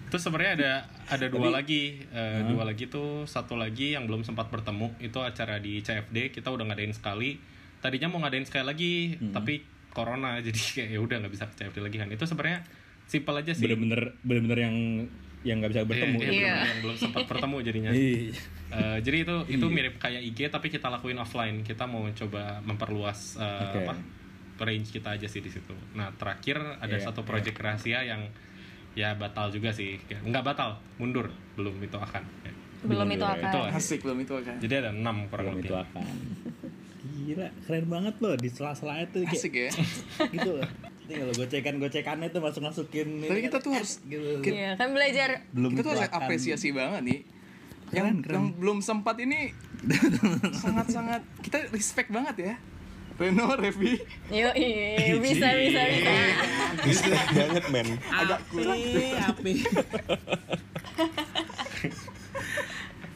Terus 0.09 0.23
sebenarnya 0.23 0.53
ada 0.57 0.73
ada 1.11 1.27
dua 1.29 1.51
Tapi- 1.51 1.57
lagi, 1.59 1.83
eh, 2.09 2.41
Hah? 2.41 2.49
dua 2.49 2.63
lagi 2.65 2.89
tuh 2.89 3.27
satu 3.27 3.55
lagi 3.55 3.93
yang 3.93 4.09
belum 4.09 4.23
sempat 4.23 4.49
bertemu. 4.49 4.97
Itu 4.99 5.21
acara 5.21 5.59
di 5.59 5.83
CFD 5.83 6.33
kita 6.33 6.49
udah 6.49 6.65
ngadain 6.65 6.95
sekali. 6.95 7.37
Tadinya 7.79 8.09
mau 8.09 8.23
ngadain 8.23 8.43
sekali 8.43 8.65
lagi, 8.65 8.93
tapi 9.29 9.61
corona. 9.91 10.39
Jadi 10.47 10.57
kayak 10.57 10.91
ya 10.91 10.99
udah 10.99 11.17
nggak 11.21 11.33
bisa 11.33 11.45
ke 11.45 11.55
CFD 11.59 11.79
lagi 11.83 11.97
kan. 11.99 12.09
Itu 12.09 12.25
sebenarnya 12.25 12.65
simpel 13.05 13.35
aja 13.37 13.53
sih. 13.53 13.65
bener-bener 13.65 14.17
bener-bener 14.23 14.59
yang 14.63 14.77
yang 15.41 15.59
nggak 15.59 15.71
bisa 15.71 15.83
bertemu 15.85 16.17
Iya, 16.17 16.25
iya, 16.25 16.29
Iya. 16.29 16.35
bener-bener 16.43 16.69
yang 16.69 16.81
belum 16.83 16.97
sempat 16.97 17.23
bertemu 17.31 17.57
jadinya. 17.61 17.91
Iya. 17.91 18.35
Eh, 18.69 18.99
jadi 19.01 19.17
itu 19.19 19.37
itu 19.49 19.67
mirip 19.67 19.95
kayak 19.97 20.23
IG 20.25 20.39
tapi 20.49 20.67
kita 20.69 20.87
lakuin 20.89 21.17
offline. 21.17 21.63
Kita 21.63 21.85
mau 21.85 22.05
coba 22.09 22.59
memperluas 22.61 23.37
eh, 23.37 23.47
Oke. 23.65 23.79
apa 23.81 23.95
range 24.61 24.91
kita 24.91 25.15
aja 25.15 25.25
sih 25.25 25.39
di 25.39 25.49
situ. 25.49 25.75
Nah 25.93 26.11
terakhir 26.13 26.59
ada 26.77 26.91
Iya, 26.93 27.05
satu 27.05 27.23
project 27.23 27.55
rahasia 27.57 28.03
yang 28.03 28.27
ya 28.93 29.15
batal 29.15 29.49
juga 29.49 29.71
sih. 29.71 29.97
Nggak 30.03 30.43
batal, 30.45 30.71
mundur 30.97 31.29
belum 31.55 31.79
itu 31.79 31.95
akan. 31.95 32.23
Ya. 32.43 32.53
Belum 32.81 33.07
Belum 33.07 33.09
itu 33.13 33.25
akan. 33.25 33.49
itu. 33.49 33.61
Asik 33.73 34.01
belum 34.03 34.19
itu 34.21 34.35
kan. 34.39 34.57
Jadi 34.57 34.75
ada 34.77 34.91
enam 34.91 35.27
kurang 35.27 35.47
Belum 35.49 35.57
lebih. 35.57 35.71
itu 35.71 35.77
akan 35.77 36.03
gila 37.19 37.49
keren 37.63 37.87
banget 37.87 38.15
loh 38.19 38.35
di 38.35 38.49
sela-sela 38.49 38.95
itu 39.01 39.21
kayak 39.21 39.33
Asik 39.33 39.53
ya. 39.55 39.71
gitu 40.29 40.51
loh 40.55 40.67
ini 41.09 41.15
kalau 41.17 41.33
gocekan 41.35 41.75
gocekannya 41.81 42.29
tuh 42.29 42.41
masuk 42.41 42.63
masukin 42.63 43.09
Tapi 43.25 43.41
kita 43.43 43.59
tuh 43.59 43.73
harus 43.73 43.97
gitu 44.05 44.45
Iya, 44.45 44.77
kan 44.77 44.93
belajar 44.93 45.49
belum 45.51 45.71
kita 45.73 45.81
tuh 45.81 45.91
harus 45.97 46.05
apresiasi 46.11 46.69
banget 46.71 47.01
nih. 47.03 47.21
Yang 47.89 48.05
Keren, 48.05 48.17
keren. 48.21 48.35
yang 48.37 48.47
belum 48.55 48.79
sempat 48.79 49.17
ini 49.17 49.57
sangat-sangat 50.63 51.25
kita 51.41 51.73
respect 51.73 52.13
banget 52.13 52.37
ya. 52.39 52.55
Reno, 53.19 53.51
Revi, 53.51 53.99
Yo, 54.31 54.47
iya, 54.55 55.19
bisa 55.19 55.51
bisa 55.51 55.81
bisa. 55.83 56.13
Respect 56.85 57.29
banget 57.35 57.65
men 57.67 57.89
agak 58.07 58.41
kurang. 58.47 58.79
api 59.27 59.53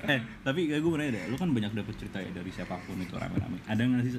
eh 0.03 0.19
tapi 0.43 0.67
gue 0.67 0.83
mau 0.83 0.99
nanya 0.99 1.15
deh 1.15 1.31
lu 1.31 1.39
kan 1.39 1.47
banyak 1.47 1.71
dapet 1.73 1.95
cerita 1.95 2.19
ya 2.19 2.27
dari 2.35 2.51
siapa 2.51 2.75
pun 2.83 2.99
itu 2.99 3.15
rame-rame 3.15 3.63
ada 3.63 3.79
nggak 3.79 4.03
sih 4.03 4.19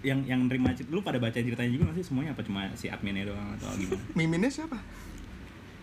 yang 0.00 0.22
yang 0.22 0.46
nerima 0.46 0.70
cerita 0.70 0.90
lu 0.90 1.00
pada 1.00 1.18
baca 1.18 1.34
ceritanya 1.34 1.68
juga 1.68 1.90
nggak 1.90 1.98
sih 1.98 2.06
semuanya 2.06 2.30
apa 2.32 2.42
cuma 2.42 2.70
si 2.72 2.86
adminnya 2.86 3.26
doang 3.26 3.50
atau 3.54 3.70
gimana 3.74 3.98
Miminnya 4.18 4.46
siapa? 4.48 4.78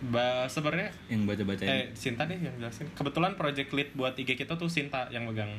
Ba 0.08 0.44
sebenarnya 0.46 0.92
yang 1.08 1.24
baca 1.24 1.42
baca 1.42 1.62
eh 1.62 1.88
Sinta 1.92 2.24
deh 2.24 2.36
yang 2.36 2.52
jelasin. 2.56 2.88
Kebetulan 2.92 3.32
project 3.34 3.72
lead 3.72 3.90
buat 3.92 4.12
IG 4.12 4.36
kita 4.36 4.54
tuh 4.54 4.68
Sinta 4.68 5.08
yang 5.08 5.24
megang. 5.24 5.52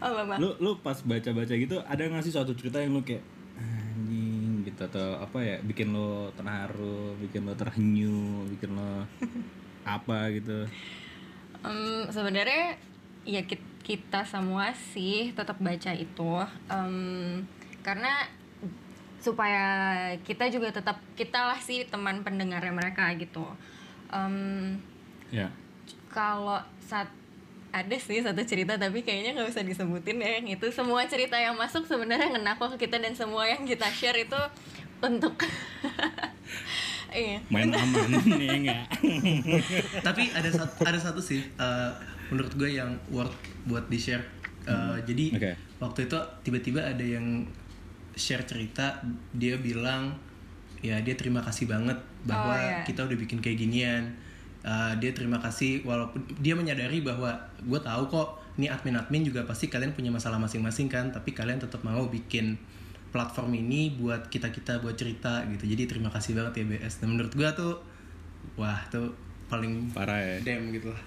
Oh, 0.00 0.10
Mama. 0.16 0.40
lu 0.40 0.56
lu 0.56 0.80
pas 0.80 0.96
baca 0.96 1.30
baca 1.30 1.52
gitu 1.52 1.76
ada 1.84 2.00
nggak 2.00 2.24
sih 2.24 2.32
suatu 2.32 2.56
cerita 2.56 2.80
yang 2.80 2.96
lu 2.96 3.04
kayak 3.04 3.20
anjing 3.60 4.64
gitu 4.64 4.80
atau 4.80 5.20
apa 5.20 5.36
ya 5.38 5.56
bikin 5.60 5.92
lo 5.92 6.32
terharu 6.32 7.12
bikin 7.20 7.44
lo 7.44 7.52
terhenyu 7.52 8.48
bikin 8.48 8.72
lo 8.72 9.04
apa 9.84 10.32
gitu 10.32 10.64
Em, 11.60 12.08
sebenarnya 12.08 12.80
ya 13.28 13.44
kit- 13.44 13.60
kita 13.90 14.22
semua 14.22 14.70
sih 14.94 15.34
tetap 15.34 15.58
baca 15.58 15.90
itu 15.90 16.32
Em, 16.70 17.42
karena 17.82 18.22
supaya 19.18 19.66
kita 20.22 20.46
juga 20.46 20.70
tetap 20.70 21.02
kita 21.18 21.50
lah 21.50 21.58
sih 21.58 21.82
teman 21.90 22.22
pendengarnya 22.22 22.70
mereka 22.70 23.10
gitu. 23.18 23.42
Em, 24.14 24.78
ya. 25.34 25.50
kalau 26.06 26.62
saat 26.78 27.10
ada 27.70 27.96
sih 27.98 28.18
satu 28.18 28.42
cerita 28.42 28.74
tapi 28.78 29.02
kayaknya 29.02 29.34
nggak 29.34 29.50
bisa 29.50 29.62
disebutin 29.66 30.22
ya. 30.22 30.38
Yang 30.38 30.46
itu 30.62 30.66
semua 30.70 31.02
cerita 31.10 31.34
yang 31.34 31.58
masuk 31.58 31.82
sebenarnya 31.90 32.30
ngena 32.30 32.54
kok 32.54 32.78
ke 32.78 32.86
kita 32.86 33.02
dan 33.02 33.18
semua 33.18 33.50
yang 33.50 33.66
kita 33.66 33.90
share 33.90 34.22
itu 34.22 34.38
untuk 35.02 35.34
iya. 37.12 37.38
Main 37.48 37.70
aman 37.76 38.08
nih 38.24 38.48
enggak. 38.64 38.84
Tapi 40.00 40.22
ada 40.30 40.50
satu 40.50 40.82
ada 40.82 40.98
satu 40.98 41.20
sih 41.20 41.42
eh, 41.42 41.90
menurut 42.28 42.52
gue 42.54 42.70
yang 42.70 42.94
worth 43.10 43.34
buat 43.66 43.86
di 43.86 43.98
share 43.98 44.22
jadi 45.02 45.34
Oke. 45.34 45.50
waktu 45.82 46.06
itu 46.06 46.14
tiba-tiba 46.46 46.78
ada 46.78 47.02
yang 47.02 47.42
share 48.14 48.46
cerita 48.46 49.02
dia 49.34 49.58
bilang 49.58 50.14
ya 50.78 51.02
dia 51.02 51.18
terima 51.18 51.42
kasih 51.42 51.66
banget 51.66 51.98
bahwa 52.22 52.54
Oh, 52.54 52.60
iya. 52.60 52.84
kita 52.86 53.02
udah 53.02 53.18
bikin 53.18 53.42
kayak 53.42 53.58
ginian. 53.58 54.14
Eh, 54.60 54.92
dia 55.00 55.10
terima 55.16 55.40
kasih 55.40 55.80
walaupun 55.82 56.20
dia 56.38 56.52
menyadari 56.52 57.00
bahwa 57.00 57.32
gue 57.64 57.80
tahu 57.80 58.02
kok 58.12 58.28
ini 58.60 58.68
admin-admin 58.68 59.24
juga 59.24 59.48
pasti 59.48 59.72
kalian 59.72 59.96
punya 59.96 60.12
masalah 60.12 60.36
masing-masing 60.36 60.84
kan 60.86 61.08
tapi 61.08 61.32
kalian 61.32 61.56
tetap 61.56 61.80
mau 61.80 62.04
bikin 62.06 62.60
platform 63.10 63.50
ini 63.58 63.94
buat 63.98 64.30
kita 64.30 64.54
kita 64.54 64.78
buat 64.82 64.94
cerita 64.94 65.42
gitu. 65.50 65.66
Jadi 65.66 65.86
terima 65.90 66.10
kasih 66.10 66.38
banget 66.38 66.62
ya 66.62 66.64
BS 66.66 67.02
dan 67.02 67.14
menurut 67.14 67.32
gue 67.34 67.50
tuh 67.52 67.74
wah 68.54 68.80
tuh 68.88 69.12
paling 69.50 69.90
parah 69.90 70.18
ya. 70.18 70.38
damn 70.46 70.70
gitu 70.70 70.94
lah. 70.94 71.02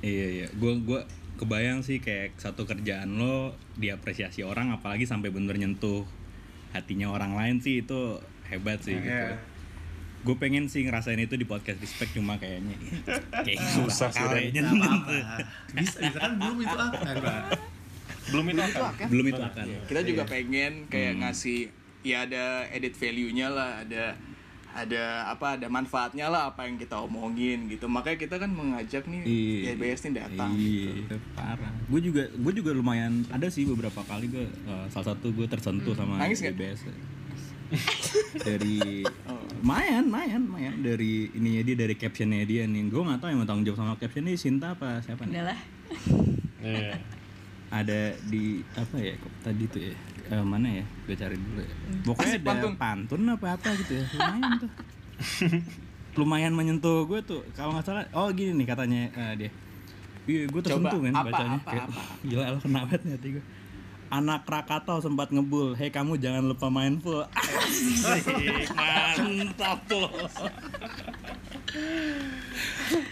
Iya 0.00 0.26
iya. 0.42 0.46
Gue 0.56 0.80
gua 0.80 1.04
kebayang 1.36 1.84
sih 1.84 2.00
kayak 2.00 2.40
satu 2.40 2.64
kerjaan 2.64 3.20
lo 3.20 3.52
diapresiasi 3.76 4.40
orang 4.40 4.72
apalagi 4.72 5.04
sampai 5.04 5.28
bener 5.28 5.60
nyentuh 5.60 6.08
hatinya 6.72 7.12
orang 7.12 7.36
lain 7.36 7.60
sih 7.60 7.84
itu 7.84 8.16
hebat 8.48 8.80
sih 8.80 8.96
gitu. 8.96 9.12
Iya. 9.12 9.36
gue 10.26 10.34
pengen 10.42 10.66
sih 10.66 10.82
ngerasain 10.82 11.22
itu 11.22 11.38
di 11.38 11.46
podcast 11.46 11.78
respect 11.78 12.10
cuma 12.18 12.34
kayaknya 12.34 12.74
kayak 13.46 13.62
Susah 13.62 14.10
sih, 14.10 14.26
kayaknya. 14.26 14.66
Bisa, 15.70 16.02
bisa 16.02 16.18
kan 16.18 16.34
belum 16.34 16.66
itu 16.66 16.74
apa? 16.74 16.98
Belum 18.26 18.44
itu 18.50 18.62
akan. 18.62 19.06
belum 19.08 19.26
itu 19.30 19.42
akan. 19.42 19.64
kita 19.86 20.00
juga 20.02 20.22
pengen 20.24 20.72
kayak 20.86 21.12
ngasih 21.20 21.70
ya 22.00 22.22
ada 22.22 22.66
edit 22.70 22.94
value-nya 22.94 23.46
lah 23.48 23.82
ada 23.82 24.14
ada 24.76 25.32
apa 25.32 25.56
ada 25.56 25.72
manfaatnya 25.72 26.28
lah 26.28 26.52
apa 26.52 26.68
yang 26.68 26.76
kita 26.76 27.00
omongin 27.00 27.64
gitu. 27.66 27.88
Makanya 27.88 28.18
kita 28.20 28.36
kan 28.36 28.52
mengajak 28.52 29.08
nih 29.08 29.24
Iya. 29.24 29.72
YBS 29.72 30.00
nih 30.04 30.12
datang 30.20 30.52
Iya, 30.52 31.16
parah. 31.32 31.72
Gue 31.88 32.04
juga 32.04 32.28
gue 32.28 32.52
juga 32.52 32.76
lumayan 32.76 33.24
ada 33.32 33.48
sih 33.48 33.64
beberapa 33.64 34.04
kali 34.04 34.28
gue 34.28 34.44
eh, 34.44 34.86
salah 34.92 35.16
satu 35.16 35.32
gue 35.32 35.48
tersentuh 35.48 35.96
sama 35.96 36.20
Nangis 36.20 36.44
nggak? 36.44 36.54
BBS. 36.60 36.80
dari 38.46 39.02
mayan 39.64 40.06
mayan 40.06 40.44
mayan. 40.44 40.76
Dari 40.84 41.32
ininya 41.32 41.64
dia 41.64 41.76
dari 41.80 41.94
captionnya 41.96 42.44
dia 42.44 42.68
nih. 42.68 42.92
Gue 42.92 43.00
nggak 43.00 43.18
tahu 43.18 43.28
yang 43.32 43.40
mau 43.40 43.48
tanggung 43.48 43.64
jawab 43.64 43.80
sama 43.80 43.96
captionnya 43.96 44.36
Sinta 44.36 44.76
apa 44.76 45.00
siapa 45.00 45.24
nih? 45.24 45.40
Udahlah. 45.40 45.58
Ada 47.76 48.00
di 48.24 48.64
apa 48.72 48.96
ya 48.96 49.12
kok 49.20 49.32
tadi 49.44 49.64
tuh 49.68 49.82
ya 49.84 49.94
Eh, 50.26 50.42
mana 50.42 50.66
ya 50.66 50.82
gue 51.06 51.14
cari 51.14 51.38
dulu 51.38 51.62
ya 51.62 51.70
pokoknya 52.02 52.34
Asik, 52.34 52.42
ada 52.42 52.50
pantun. 52.50 52.72
pantun. 52.74 53.20
apa 53.30 53.46
apa 53.54 53.68
gitu 53.78 53.92
ya 53.94 54.04
lumayan 54.10 54.52
tuh 54.58 54.70
lumayan 56.18 56.52
menyentuh 56.56 57.06
gue 57.06 57.20
tuh 57.22 57.46
kalau 57.54 57.70
nggak 57.70 57.86
salah 57.86 58.02
oh 58.10 58.26
gini 58.34 58.50
nih 58.58 58.66
katanya 58.66 59.06
eh, 59.14 59.32
dia 59.38 59.50
iya 60.26 60.50
gue 60.50 60.60
tersentuh 60.66 60.98
Coba, 60.98 61.06
kan 61.06 61.14
apa, 61.14 61.26
bacanya 61.30 61.58
apa, 61.62 61.70
Kayak, 61.70 61.86
apa? 61.86 62.02
gila 62.26 62.44
lo 62.50 62.58
kena 62.58 62.78
banget 62.82 63.00
nih 63.06 63.12
hati 63.14 63.28
gue 63.38 63.44
anak 64.06 64.40
Krakatau 64.42 64.98
sempat 64.98 65.28
ngebul 65.30 65.68
hei 65.78 65.90
kamu 65.94 66.18
jangan 66.18 66.42
lupa 66.42 66.66
mindful 66.74 67.22
Asik, 67.30 68.66
mantap 68.74 69.78
loh 69.86 70.10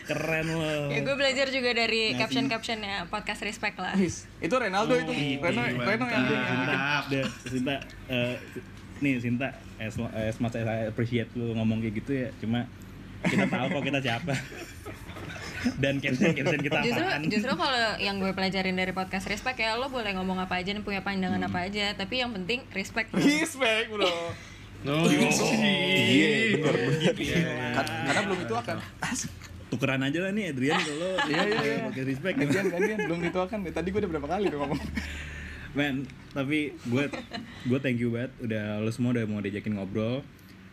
keren 0.05 0.47
loh 0.49 0.87
Ya 0.87 1.01
gue 1.01 1.15
belajar 1.15 1.47
juga 1.49 1.71
dari 1.73 2.15
caption-captionnya 2.15 3.09
podcast 3.09 3.43
respect 3.43 3.77
lah. 3.77 3.97
Itu 4.39 4.55
Renaldo 4.55 4.95
itu 4.95 5.13
Reno 5.37 5.63
Reno 5.77 6.07
yang. 6.07 6.25
Sinta, 6.25 6.77
deh, 7.09 7.25
Sinta, 7.45 7.75
eh, 8.07 8.37
nih 9.01 9.15
Sinta, 9.19 9.49
as, 9.77 9.97
as 10.13 10.37
much 10.39 10.55
as 10.55 10.65
I 10.65 10.87
appreciate 10.87 11.29
lu 11.33 11.53
ngomong 11.53 11.81
kayak 11.81 11.95
gitu 11.99 12.13
ya, 12.15 12.29
cuma 12.39 12.69
kita 13.23 13.45
tahu 13.47 13.67
kok 13.71 13.83
kita 13.85 14.01
siapa. 14.01 14.35
Dan 15.81 15.97
caption-caption 15.97 16.61
kita 16.61 16.77
Justru 16.85 17.01
apaan. 17.03 17.21
justru 17.25 17.53
kalau 17.57 17.97
yang 17.97 18.21
gue 18.21 18.29
pelajarin 18.31 18.77
dari 18.77 18.93
podcast 18.93 19.25
respect 19.25 19.57
ya 19.57 19.73
lo 19.75 19.89
boleh 19.89 20.13
ngomong 20.13 20.37
apa 20.39 20.61
aja 20.61 20.71
dan 20.71 20.85
punya 20.85 21.01
pandangan 21.01 21.41
Hmm. 21.41 21.49
apa 21.49 21.65
aja, 21.65 21.97
tapi 21.97 22.21
yang 22.21 22.31
penting 22.31 22.61
respect. 22.71 23.09
Respect 23.11 23.89
bro 23.89 24.05
No. 24.85 25.09
Iya, 25.09 26.61
bener 26.61 26.75
Kar- 27.73 27.89
Karena 27.89 28.21
belum 28.29 28.41
itu 28.45 28.55
akan 28.55 28.77
Tukeran 29.73 30.01
aja 30.05 30.19
lah 30.23 30.31
nih 30.37 30.53
Adrian 30.53 30.77
kalau 30.79 31.11
Iya, 31.25 31.43
iya, 31.51 31.59
iya. 31.65 31.77
pakai 31.89 32.05
respect. 32.05 32.37
Gantian 32.37 32.67
gantian 32.69 32.99
belum 33.09 33.21
itu 33.25 33.39
akan 33.41 33.59
Tadi 33.73 33.89
gue 33.91 34.01
udah 34.05 34.11
berapa 34.13 34.29
kali 34.29 34.45
tuh 34.53 34.59
ngomong. 34.61 34.81
Man, 35.75 36.07
tapi 36.31 36.77
gue 36.87 37.05
gue 37.67 37.79
thank 37.83 37.99
you 37.99 38.15
banget. 38.15 38.31
Udah 38.39 38.79
lo 38.79 38.91
semua 38.93 39.17
udah 39.17 39.25
mau 39.27 39.41
diajakin 39.43 39.75
ngobrol. 39.75 40.23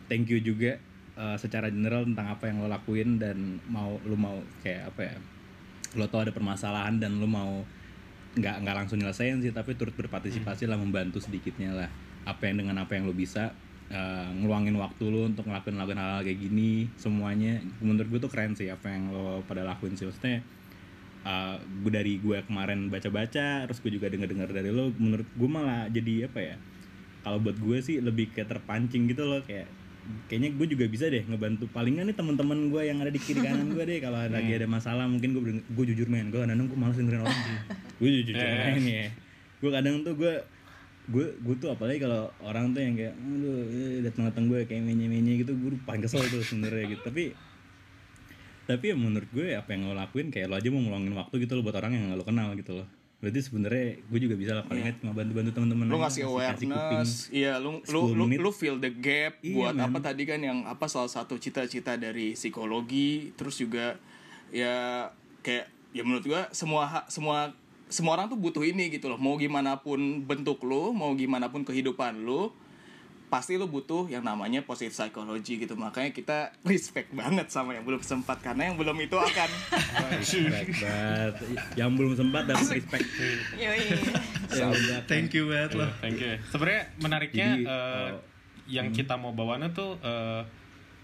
Thank 0.06 0.30
you 0.30 0.38
juga 0.38 0.78
uh, 1.16 1.34
secara 1.34 1.72
general 1.72 2.04
tentang 2.06 2.30
apa 2.30 2.46
yang 2.46 2.62
lo 2.62 2.68
lakuin 2.70 3.16
dan 3.18 3.58
mau 3.66 3.96
lo 4.04 4.14
mau 4.14 4.38
kayak 4.62 4.94
apa 4.94 5.00
ya? 5.08 5.16
Lo 5.98 6.06
tau 6.06 6.22
ada 6.22 6.30
permasalahan 6.30 7.00
dan 7.00 7.18
lo 7.18 7.26
mau 7.26 7.64
nggak 8.32 8.56
nggak 8.62 8.76
langsung 8.76 8.96
nyelesain 8.96 9.42
sih 9.44 9.50
tapi 9.52 9.74
turut 9.74 9.92
berpartisipasi 9.92 10.70
lah 10.70 10.78
membantu 10.78 11.18
sedikitnya 11.18 11.74
lah. 11.74 11.90
Apa 12.22 12.46
yang 12.46 12.62
dengan 12.62 12.78
apa 12.78 12.94
yang 12.94 13.08
lo 13.08 13.16
bisa 13.16 13.50
uh, 13.92 14.28
ngeluangin 14.40 14.74
waktu 14.80 15.04
lo 15.12 15.28
untuk 15.28 15.44
ngelakuin 15.46 15.76
ngelakuin 15.78 16.00
hal, 16.00 16.20
kayak 16.24 16.38
gini 16.40 16.88
semuanya. 16.96 17.60
Menurut 17.84 18.08
gue 18.08 18.20
tuh 18.24 18.32
keren 18.32 18.56
sih 18.56 18.72
apa 18.72 18.88
yang 18.88 19.12
lo 19.12 19.44
pada 19.44 19.62
lakuin 19.62 19.94
sih. 19.94 20.08
Maksudnya 20.08 20.40
uh, 21.28 21.56
gue 21.60 21.92
dari 21.92 22.18
gue 22.18 22.42
kemarin 22.48 22.88
baca-baca 22.88 23.68
terus 23.68 23.78
gue 23.78 23.92
juga 23.94 24.10
denger-dengar 24.10 24.50
dari 24.50 24.70
lo 24.74 24.90
menurut 24.98 25.28
gue 25.28 25.48
malah 25.48 25.86
jadi 25.92 26.26
apa 26.26 26.38
ya 26.42 26.56
kalau 27.22 27.38
buat 27.38 27.54
gue 27.54 27.78
sih 27.78 28.02
lebih 28.02 28.34
kayak 28.34 28.50
terpancing 28.50 29.06
gitu 29.06 29.22
loh. 29.22 29.44
Kayak 29.46 29.70
kayaknya 30.26 30.50
gue 30.58 30.66
juga 30.66 30.84
bisa 30.90 31.06
deh 31.06 31.22
ngebantu. 31.22 31.70
Paling 31.70 32.00
nggak 32.00 32.06
nih 32.10 32.16
teman-teman 32.18 32.58
gue 32.72 32.82
yang 32.82 32.98
ada 32.98 33.12
di 33.14 33.20
kiri 33.22 33.38
kanan 33.38 33.70
gue 33.70 33.84
deh 33.86 34.02
kalau 34.02 34.18
lagi 34.34 34.50
ada 34.50 34.66
masalah 34.66 35.06
mungkin 35.06 35.38
gue 35.38 35.42
gue 35.62 35.84
jujur 35.94 36.10
main 36.10 36.26
gue 36.32 36.42
kadang 36.42 36.66
gue 36.66 36.78
malas 36.78 36.98
dengerin 36.98 37.22
orang 37.22 37.38
sih. 37.38 37.58
Gue 38.02 38.08
jujur 38.26 38.34
main 38.34 38.82
ya. 38.82 39.06
Gue 39.62 39.70
kadang 39.70 40.02
tuh 40.02 40.18
gue 40.18 40.34
gue 41.12 41.26
gue 41.38 41.54
tuh 41.56 41.68
apalagi 41.68 42.00
kalau 42.00 42.32
orang 42.40 42.72
tuh 42.72 42.80
yang 42.80 42.96
kayak 42.96 43.12
aduh 43.12 43.62
eh, 43.68 44.00
datang 44.00 44.24
datang 44.26 44.44
gue 44.48 44.64
kayak 44.64 44.80
menye 44.80 45.06
menye 45.06 45.38
gitu 45.38 45.52
gue 45.52 45.76
paling 45.84 46.00
kesel 46.00 46.24
tuh 46.24 46.40
sebenarnya 46.40 46.96
gitu. 46.96 47.02
Tapi 47.04 47.36
tapi 48.62 48.84
ya 48.88 48.96
menurut 48.96 49.28
gue 49.28 49.52
apa 49.52 49.74
yang 49.74 49.90
lo 49.90 49.94
lakuin 49.94 50.30
kayak 50.30 50.48
lo 50.48 50.54
aja 50.56 50.68
mau 50.70 50.80
ngeluangin 50.80 51.12
waktu 51.12 51.34
gitu 51.42 51.52
lo 51.52 51.62
buat 51.62 51.76
orang 51.76 51.92
yang 51.92 52.02
gak 52.14 52.18
lo 52.18 52.24
kenal 52.24 52.48
gitu 52.54 52.72
loh. 52.78 52.88
Berarti 53.18 53.38
sebenarnya 53.38 53.86
gue 54.02 54.18
juga 54.18 54.34
bisa 54.34 54.50
lah 54.50 54.64
paling 54.66 54.82
nggak 54.82 54.96
cuma 54.98 55.12
bantu 55.14 55.32
bantu 55.38 55.50
teman-teman 55.54 55.84
lu 55.86 55.94
aja, 55.94 56.02
ngasih 56.10 56.22
awareness. 56.26 57.10
iya 57.30 57.54
lu 57.62 57.78
lu 57.86 58.00
10 58.10 58.18
lu, 58.18 58.24
lu 58.26 58.50
feel 58.50 58.82
the 58.82 58.90
gap 58.90 59.38
Iya, 59.38 59.54
buat 59.54 59.74
men. 59.78 59.86
apa 59.86 59.98
tadi 60.02 60.22
kan 60.26 60.42
yang 60.42 60.66
apa 60.66 60.90
salah 60.90 61.06
satu 61.06 61.38
cita-cita 61.38 61.94
dari 61.94 62.34
psikologi 62.34 63.30
terus 63.38 63.62
juga 63.62 63.94
ya 64.50 65.06
kayak 65.38 65.70
ya 65.94 66.02
menurut 66.02 66.26
gua 66.26 66.50
semua 66.50 67.06
semua 67.06 67.54
semua 67.92 68.16
orang 68.16 68.32
tuh 68.32 68.40
butuh 68.40 68.64
ini 68.64 68.88
gitu 68.88 69.12
loh 69.12 69.20
mau 69.20 69.36
gimana 69.36 69.84
pun 69.84 70.24
bentuk 70.24 70.64
lu 70.64 70.96
mau 70.96 71.12
gimana 71.12 71.52
pun 71.52 71.60
kehidupan 71.62 72.24
lu 72.24 72.48
pasti 73.32 73.56
lu 73.56 73.64
butuh 73.64 74.12
yang 74.12 74.20
namanya 74.20 74.60
positive 74.60 74.92
psychology 74.92 75.56
gitu 75.56 75.72
makanya 75.72 76.12
kita 76.12 76.38
respect 76.68 77.08
banget 77.16 77.48
sama 77.48 77.72
yang 77.72 77.80
belum 77.88 78.04
sempat 78.04 78.44
karena 78.44 78.68
yang 78.68 78.76
belum 78.76 78.92
itu 79.00 79.16
akan 79.16 79.48
Respect 80.20 80.68
banget. 80.84 81.32
yang 81.72 81.96
belum 81.96 82.12
sempat 82.12 82.44
dapat 82.44 82.76
respect. 82.76 83.08
Thank 85.08 85.32
you 85.32 85.48
banget 85.48 85.72
loh. 85.80 85.88
Thank 86.04 86.20
you. 86.20 86.36
Sebenarnya 86.52 86.82
menariknya 87.00 87.48
Jadi, 87.56 87.64
eh, 87.64 87.72
eh, 87.72 88.10
yang 88.68 88.92
kita 88.92 89.16
mau 89.16 89.32
bawaannya 89.32 89.72
tuh 89.72 89.96
eh, 90.04 90.44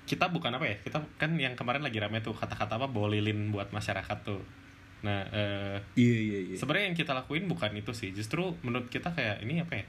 kita 0.04 0.28
bukan 0.28 0.52
apa 0.52 0.68
ya? 0.68 0.76
Kita 0.84 1.00
kan 1.16 1.32
yang 1.40 1.56
kemarin 1.56 1.80
lagi 1.80 1.96
rame 1.96 2.20
tuh 2.20 2.36
kata-kata 2.36 2.76
apa 2.76 2.92
bolilin 2.92 3.48
buat 3.48 3.72
masyarakat 3.72 4.18
tuh. 4.20 4.44
Nah, 5.02 5.22
eh, 5.30 5.76
iya 5.94 6.18
iya 6.18 6.38
iya 6.52 6.56
sebenarnya 6.58 6.90
yang 6.90 6.98
kita 6.98 7.12
lakuin 7.14 7.46
bukan 7.46 7.70
itu 7.78 7.94
sih. 7.94 8.10
Justru 8.10 8.54
menurut 8.66 8.90
kita 8.90 9.14
kayak 9.14 9.42
ini 9.46 9.62
apa 9.62 9.78
ya? 9.78 9.84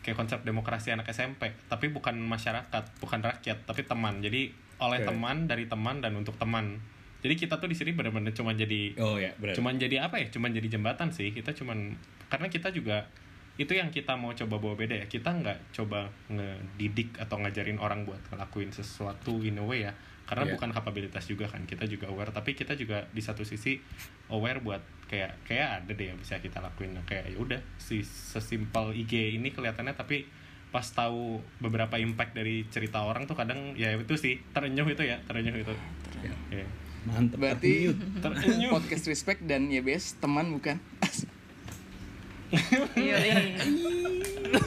Kayak 0.00 0.16
konsep 0.24 0.38
demokrasi 0.46 0.94
anak 0.94 1.10
SMP, 1.12 1.52
tapi 1.68 1.92
bukan 1.92 2.16
masyarakat, 2.16 2.84
bukan 3.02 3.20
rakyat, 3.20 3.68
tapi 3.68 3.84
teman. 3.84 4.24
Jadi 4.24 4.48
oleh 4.78 5.04
Oke. 5.04 5.08
teman, 5.10 5.36
dari 5.50 5.68
teman 5.68 6.00
dan 6.00 6.16
untuk 6.16 6.38
teman. 6.40 6.80
Jadi 7.18 7.34
kita 7.34 7.58
tuh 7.58 7.66
di 7.66 7.74
sini 7.74 7.92
benar-benar 7.98 8.30
cuma 8.30 8.54
jadi 8.54 8.94
oh 8.94 9.18
ya 9.18 9.34
benar 9.42 9.58
cuman 9.58 9.74
jadi 9.74 10.06
apa 10.06 10.22
ya 10.22 10.30
cuman 10.30 10.54
jadi 10.54 10.78
jembatan 10.78 11.10
sih 11.10 11.34
kita 11.34 11.50
cuman 11.50 11.98
karena 12.30 12.46
kita 12.46 12.70
juga 12.70 13.10
itu 13.58 13.74
yang 13.74 13.90
kita 13.90 14.14
mau 14.14 14.30
coba 14.30 14.54
bawa 14.62 14.78
beda 14.78 14.94
ya 15.02 15.06
kita 15.10 15.34
nggak 15.34 15.74
coba 15.74 16.06
ngedidik 16.30 17.18
atau 17.18 17.42
ngajarin 17.42 17.82
orang 17.82 18.06
buat 18.06 18.22
ngelakuin 18.30 18.70
sesuatu 18.70 19.42
in 19.42 19.58
a 19.58 19.64
way 19.66 19.82
ya 19.82 19.92
karena 20.28 20.44
Iya. 20.44 20.52
bukan 20.60 20.70
kapabilitas 20.76 21.24
juga 21.24 21.48
kan 21.48 21.64
kita 21.64 21.88
juga 21.88 22.12
aware 22.12 22.28
tapi 22.28 22.52
kita 22.52 22.76
juga 22.76 23.08
di 23.08 23.24
satu 23.24 23.48
sisi 23.48 23.80
aware 24.28 24.60
buat 24.60 24.84
kayak 25.08 25.48
kayak 25.48 25.68
ada 25.82 25.92
deh 25.96 26.12
yang 26.12 26.20
bisa 26.20 26.36
kita 26.36 26.60
lakuin. 26.60 26.92
Nah, 26.92 27.00
kayak 27.08 27.32
ya 27.32 27.38
udah 27.40 27.56
si 27.80 28.04
sesimpel 28.04 28.92
IG 28.92 29.40
ini 29.40 29.48
kelihatannya 29.48 29.96
tapi 29.96 30.28
pas 30.68 30.84
tahu 30.84 31.40
beberapa 31.64 31.96
impact 31.96 32.36
dari 32.36 32.68
cerita 32.68 33.00
orang 33.00 33.24
tuh 33.24 33.32
kadang 33.32 33.72
ya 33.72 33.96
itu 33.96 34.20
sih 34.20 34.36
terenyuh 34.52 34.84
itu 34.84 35.00
ya 35.00 35.16
terenyuh 35.24 35.56
itu. 35.56 35.72
Ya. 36.20 36.64
mantep 37.08 37.40
berarti 37.40 37.88
terenyuh. 38.20 38.68
podcast 38.68 39.08
respect 39.08 39.40
dan 39.48 39.72
YBS 39.72 40.20
teman 40.20 40.52
bukan? 40.52 40.76
Yoi. 43.00 43.32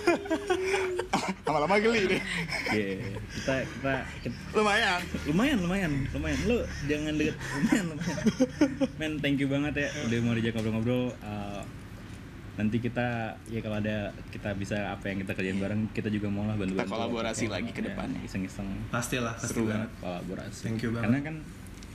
lama-lama 1.45 1.75
geli 1.77 2.01
deh 2.07 2.21
Iya, 2.69 2.95
kita, 3.33 3.53
kita 3.67 3.93
kita 4.21 4.35
lumayan 4.53 4.99
lumayan 5.25 5.57
lumayan 5.59 5.91
lumayan 6.09 6.39
lu 6.45 6.57
jangan 6.85 7.13
deket 7.13 7.35
lumayan 7.35 7.85
lumayan 7.87 8.17
men 8.95 9.11
thank 9.19 9.37
you 9.37 9.47
banget 9.47 9.73
ya 9.77 9.87
udah 10.05 10.17
mau 10.21 10.33
diajak 10.33 10.53
ngobrol-ngobrol 10.55 11.03
Uh, 11.21 11.63
nanti 12.53 12.77
kita 12.77 13.07
ya 13.47 13.59
kalau 13.59 13.77
ada 13.77 13.97
kita 14.27 14.51
bisa 14.53 14.91
apa 14.91 15.07
yang 15.07 15.21
kita 15.21 15.31
kerjain 15.33 15.57
bareng 15.57 15.81
kita 15.89 16.07
juga 16.07 16.27
mau 16.27 16.43
lah 16.43 16.53
bantu 16.53 16.75
Kita 16.75 16.85
kolaborasi 16.85 17.45
lagi 17.47 17.71
ke 17.71 17.81
depannya. 17.81 18.19
iseng-iseng 18.21 18.67
Pastilah, 18.87 19.33
pasti 19.33 19.55
seru 19.55 19.65
banget. 19.65 19.87
banget 19.87 19.91
kolaborasi 19.97 20.61
Thank 20.61 20.81
you 20.81 20.91
banget. 20.91 21.03
karena 21.05 21.19
kan 21.21 21.35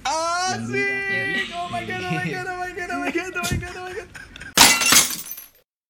Asik! 0.06 1.50
Oh 1.52 1.66
my 1.68 1.82
god, 1.82 2.00
oh 2.00 2.12
my 2.14 2.24
god, 2.24 2.46
oh 2.46 2.56
my 2.56 2.70
god, 2.70 2.88
oh 2.88 2.98
my 2.98 3.10
god, 3.10 3.30
oh 3.32 3.42
my 3.82 3.92
god. 3.92 4.08